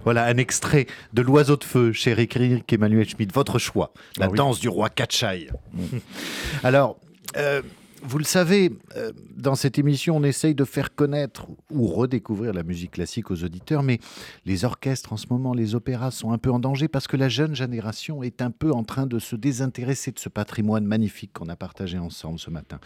Voilà 0.07 0.23
un 0.23 0.37
extrait 0.37 0.87
de 1.11 1.21
L'Oiseau 1.21 1.57
de 1.57 1.65
Feu 1.65 1.91
chez 1.91 2.11
Eric 2.11 2.71
Emmanuel 2.71 3.09
Schmitt. 3.09 3.33
Votre 3.33 3.59
choix, 3.59 3.91
la 4.15 4.27
Ah 4.27 4.29
oui. 4.29 4.37
danse 4.37 4.61
du 4.61 4.69
roi 4.69 4.89
Katchai. 4.89 5.49
Alors, 6.63 6.97
euh, 7.35 7.61
vous 8.03 8.17
le 8.17 8.23
savez, 8.23 8.71
euh, 8.95 9.11
dans 9.35 9.55
cette 9.55 9.77
émission, 9.77 10.15
on 10.15 10.23
essaye 10.23 10.55
de 10.55 10.63
faire 10.63 10.95
connaître 10.95 11.47
ou 11.69 11.87
redécouvrir 11.87 12.53
la 12.53 12.63
musique 12.63 12.91
classique 12.91 13.31
aux 13.31 13.43
auditeurs, 13.43 13.83
mais 13.83 13.99
les 14.45 14.63
orchestres 14.63 15.11
en 15.11 15.17
ce 15.17 15.25
moment, 15.29 15.53
les 15.53 15.75
opéras 15.75 16.11
sont 16.11 16.31
un 16.31 16.37
peu 16.37 16.51
en 16.51 16.59
danger 16.59 16.87
parce 16.87 17.07
que 17.09 17.17
la 17.17 17.27
jeune 17.27 17.53
génération 17.53 18.23
est 18.23 18.41
un 18.41 18.51
peu 18.51 18.71
en 18.71 18.85
train 18.85 19.07
de 19.07 19.19
se 19.19 19.35
désintéresser 19.35 20.13
de 20.13 20.19
ce 20.19 20.29
patrimoine 20.29 20.85
magnifique 20.85 21.33
qu'on 21.33 21.49
a 21.49 21.57
partagé 21.57 21.97
ensemble 21.97 22.39
ce 22.39 22.49
matin. 22.49 22.79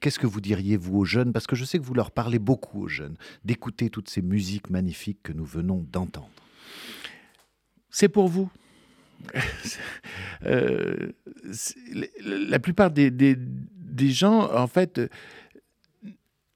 Qu'est-ce 0.00 0.18
que 0.18 0.26
vous 0.26 0.42
diriez, 0.42 0.76
vous, 0.76 0.98
aux 0.98 1.04
jeunes? 1.06 1.32
Parce 1.32 1.46
que 1.46 1.56
je 1.56 1.64
sais 1.64 1.78
que 1.78 1.84
vous 1.86 1.94
leur 1.94 2.10
parlez 2.10 2.38
beaucoup 2.38 2.82
aux 2.82 2.88
jeunes, 2.88 3.16
d'écouter 3.46 3.88
toutes 3.88 4.10
ces 4.10 4.20
musiques 4.20 4.68
magnifiques 4.68 5.22
que 5.22 5.32
nous 5.32 5.46
venons 5.46 5.86
d'entendre. 5.90 6.28
C'est 7.90 8.08
pour 8.08 8.28
vous. 8.28 8.50
Euh, 10.46 11.12
la 12.24 12.58
plupart 12.58 12.90
des, 12.90 13.10
des- 13.10 13.36
gens, 14.10 14.50
en 14.54 14.66
fait, 14.66 14.98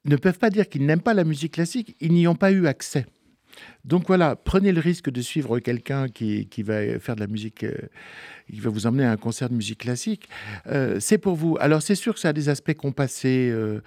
ne 0.06 0.16
peuvent 0.16 0.38
pas 0.38 0.48
dire 0.48 0.68
qu'ils 0.70 0.86
n'aiment 0.86 1.02
pas 1.02 1.12
la 1.12 1.24
musique 1.24 1.52
classique, 1.52 1.94
ils 2.00 2.12
n'y 2.12 2.26
ont 2.26 2.34
pas 2.34 2.50
eu 2.50 2.66
accès. 2.66 3.04
Donc 3.84 4.06
voilà, 4.06 4.34
prenez 4.36 4.72
le 4.72 4.80
risque 4.80 5.10
de 5.10 5.20
suivre 5.20 5.58
quelqu'un 5.58 6.08
qui, 6.08 6.46
qui 6.48 6.62
va 6.62 6.98
faire 6.98 7.14
de 7.14 7.20
la 7.20 7.26
musique, 7.26 7.62
euh, 7.64 7.76
qui 8.50 8.58
va 8.60 8.70
vous 8.70 8.86
emmener 8.86 9.04
à 9.04 9.12
un 9.12 9.16
concert 9.18 9.50
de 9.50 9.54
musique 9.54 9.80
classique. 9.80 10.28
Euh, 10.66 10.98
c'est 10.98 11.18
pour 11.18 11.36
vous. 11.36 11.56
Alors 11.60 11.82
c'est 11.82 11.94
sûr 11.94 12.14
que 12.14 12.20
ça 12.20 12.30
a 12.30 12.32
des 12.32 12.48
aspects 12.48 12.74
compassés, 12.74 13.50
euh, 13.52 13.80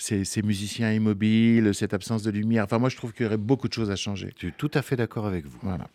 ces, 0.00 0.24
ces 0.24 0.42
musiciens 0.42 0.92
immobiles, 0.92 1.74
cette 1.74 1.94
absence 1.94 2.22
de 2.22 2.30
lumière. 2.30 2.64
Enfin 2.64 2.78
moi 2.78 2.88
je 2.88 2.96
trouve 2.96 3.12
qu'il 3.12 3.24
y 3.24 3.26
aurait 3.26 3.36
beaucoup 3.36 3.68
de 3.68 3.72
choses 3.72 3.90
à 3.90 3.96
changer. 3.96 4.30
Je 4.36 4.46
suis 4.46 4.52
tout 4.56 4.70
à 4.74 4.82
fait 4.82 4.96
d'accord 4.96 5.26
avec 5.26 5.46
vous. 5.46 5.58
Voilà. 5.62 5.86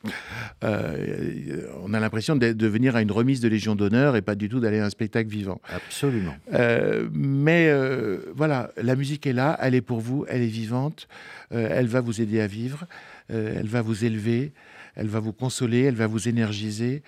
Euh, 0.63 1.67
on 1.83 1.93
a 1.93 1.99
l'impression 1.99 2.35
de, 2.35 2.53
de 2.53 2.67
venir 2.67 2.95
à 2.95 3.01
une 3.01 3.11
remise 3.11 3.41
de 3.41 3.47
Légion 3.47 3.75
d'honneur 3.75 4.15
et 4.15 4.21
pas 4.21 4.35
du 4.35 4.47
tout 4.47 4.59
d'aller 4.59 4.79
à 4.79 4.85
un 4.85 4.89
spectacle 4.89 5.29
vivant. 5.29 5.59
Absolument. 5.73 6.35
Euh, 6.53 7.09
mais 7.13 7.67
euh, 7.69 8.31
voilà, 8.35 8.71
la 8.77 8.95
musique 8.95 9.25
est 9.25 9.33
là, 9.33 9.57
elle 9.61 9.75
est 9.75 9.81
pour 9.81 9.99
vous, 9.99 10.25
elle 10.29 10.41
est 10.41 10.47
vivante, 10.47 11.07
elle 11.49 11.87
va 11.87 12.01
vous 12.01 12.21
aider 12.21 12.41
à 12.41 12.47
vivre, 12.47 12.85
elle 13.29 13.67
va 13.67 13.81
vous 13.81 14.05
élever, 14.05 14.51
elle 14.95 15.07
va 15.07 15.19
vous 15.19 15.33
consoler, 15.33 15.83
elle 15.83 15.95
va 15.95 16.07
vous 16.07 16.27
énergiser. 16.27 17.03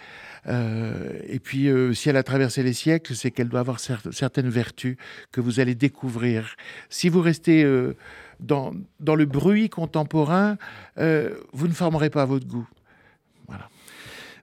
Euh, 0.48 1.20
et 1.28 1.40
puis, 1.40 1.68
euh, 1.68 1.94
si 1.94 2.10
elle 2.10 2.18
a 2.18 2.24
traversé 2.24 2.64
les 2.64 2.74
siècles, 2.74 3.16
c'est 3.16 3.32
qu'elle 3.32 3.50
doit 3.50 3.60
avoir 3.62 3.78
cer- 3.78 4.12
certaines 4.12 4.50
vertus 4.50 4.98
que 5.32 5.42
vous 5.42 5.60
allez 5.60 5.76
découvrir. 5.76 6.56
Si 6.90 7.10
vous 7.10 7.22
restez 7.22 7.64
euh, 7.64 7.96
dans, 8.40 8.74
dans 9.00 9.16
le 9.16 9.26
bruit 9.26 9.70
contemporain, 9.70 10.58
vous 10.98 11.68
ne 11.68 11.74
formerez 11.74 12.10
pas 12.10 12.26
votre 12.26 12.48
goût. 12.48 12.68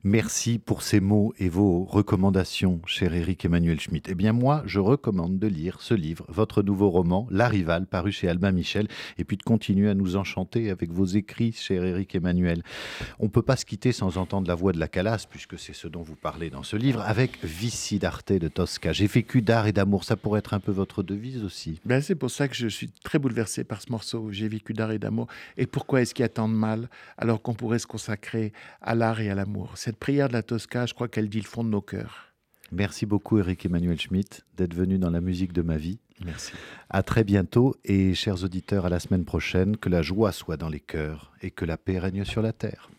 Merci 0.06 0.58
pour 0.58 0.82
ces 0.82 1.00
mots 1.00 1.32
et 1.38 1.48
vos 1.48 1.82
recommandations, 1.84 2.78
cher 2.84 3.14
Éric 3.14 3.46
Emmanuel 3.46 3.80
Schmitt. 3.80 4.06
Eh 4.10 4.14
bien, 4.14 4.34
moi, 4.34 4.62
je 4.66 4.78
recommande 4.78 5.38
de 5.38 5.46
lire 5.46 5.80
ce 5.80 5.94
livre, 5.94 6.26
votre 6.28 6.62
nouveau 6.62 6.90
roman, 6.90 7.26
La 7.30 7.48
Rivale, 7.48 7.86
paru 7.86 8.12
chez 8.12 8.28
Albin 8.28 8.52
Michel, 8.52 8.86
et 9.16 9.24
puis 9.24 9.38
de 9.38 9.42
continuer 9.42 9.88
à 9.88 9.94
nous 9.94 10.16
enchanter 10.16 10.68
avec 10.68 10.92
vos 10.92 11.06
écrits, 11.06 11.52
cher 11.52 11.82
Éric 11.82 12.14
Emmanuel. 12.14 12.62
On 13.18 13.24
ne 13.24 13.30
peut 13.30 13.40
pas 13.40 13.56
se 13.56 13.64
quitter 13.64 13.92
sans 13.92 14.18
entendre 14.18 14.46
la 14.46 14.54
voix 14.54 14.72
de 14.72 14.78
la 14.78 14.88
Calas, 14.88 15.26
puisque 15.28 15.58
c'est 15.58 15.72
ce 15.72 15.88
dont 15.88 16.02
vous 16.02 16.16
parlez 16.16 16.50
dans 16.50 16.64
ce 16.64 16.76
livre, 16.76 17.00
avec 17.00 17.42
Vici 17.42 17.98
d'Arte 17.98 18.30
de 18.30 18.48
Tosca. 18.48 18.92
J'ai 18.92 19.06
vécu 19.06 19.40
d'art 19.40 19.66
et 19.68 19.72
d'amour, 19.72 20.04
ça 20.04 20.16
pourrait 20.16 20.40
être 20.40 20.52
un 20.52 20.60
peu 20.60 20.72
votre 20.72 21.02
devise 21.02 21.42
aussi. 21.42 21.80
Ben, 21.86 22.02
c'est 22.02 22.14
pour 22.14 22.30
ça 22.30 22.46
que 22.46 22.54
je 22.54 22.68
suis 22.68 22.90
très 23.04 23.18
bouleversé 23.18 23.64
par 23.64 23.80
ce 23.80 23.90
morceau. 23.90 24.28
J'ai 24.32 24.48
vécu 24.48 24.74
d'art 24.74 24.92
et 24.92 24.98
d'amour. 24.98 25.28
Et 25.56 25.66
pourquoi 25.66 26.02
est-ce 26.02 26.12
qu'il 26.12 26.24
y 26.24 26.26
a 26.26 26.28
tant 26.28 26.50
de 26.50 26.54
mal 26.54 26.90
alors 27.16 27.40
qu'on 27.40 27.54
pourrait 27.54 27.78
se 27.78 27.86
consacrer 27.86 28.52
à 28.82 28.94
l'art 28.94 29.22
et 29.22 29.30
à 29.30 29.34
l'amour? 29.34 29.78
Cette 29.94 30.00
prière 30.00 30.26
de 30.26 30.32
la 30.32 30.42
Tosca, 30.42 30.86
je 30.86 30.92
crois 30.92 31.06
qu'elle 31.06 31.28
dit 31.28 31.40
le 31.40 31.46
fond 31.46 31.62
de 31.62 31.68
nos 31.68 31.80
cœurs. 31.80 32.32
Merci 32.72 33.06
beaucoup, 33.06 33.38
Éric 33.38 33.64
Emmanuel 33.64 34.00
Schmitt, 34.00 34.44
d'être 34.56 34.74
venu 34.74 34.98
dans 34.98 35.08
la 35.08 35.20
musique 35.20 35.52
de 35.52 35.62
ma 35.62 35.76
vie. 35.76 36.00
Merci. 36.24 36.52
À 36.90 37.04
très 37.04 37.22
bientôt 37.22 37.76
et 37.84 38.12
chers 38.14 38.42
auditeurs, 38.42 38.86
à 38.86 38.88
la 38.88 38.98
semaine 38.98 39.24
prochaine, 39.24 39.76
que 39.76 39.88
la 39.88 40.02
joie 40.02 40.32
soit 40.32 40.56
dans 40.56 40.68
les 40.68 40.80
cœurs 40.80 41.32
et 41.42 41.52
que 41.52 41.64
la 41.64 41.76
paix 41.76 42.00
règne 42.00 42.24
sur 42.24 42.42
la 42.42 42.52
terre. 42.52 42.90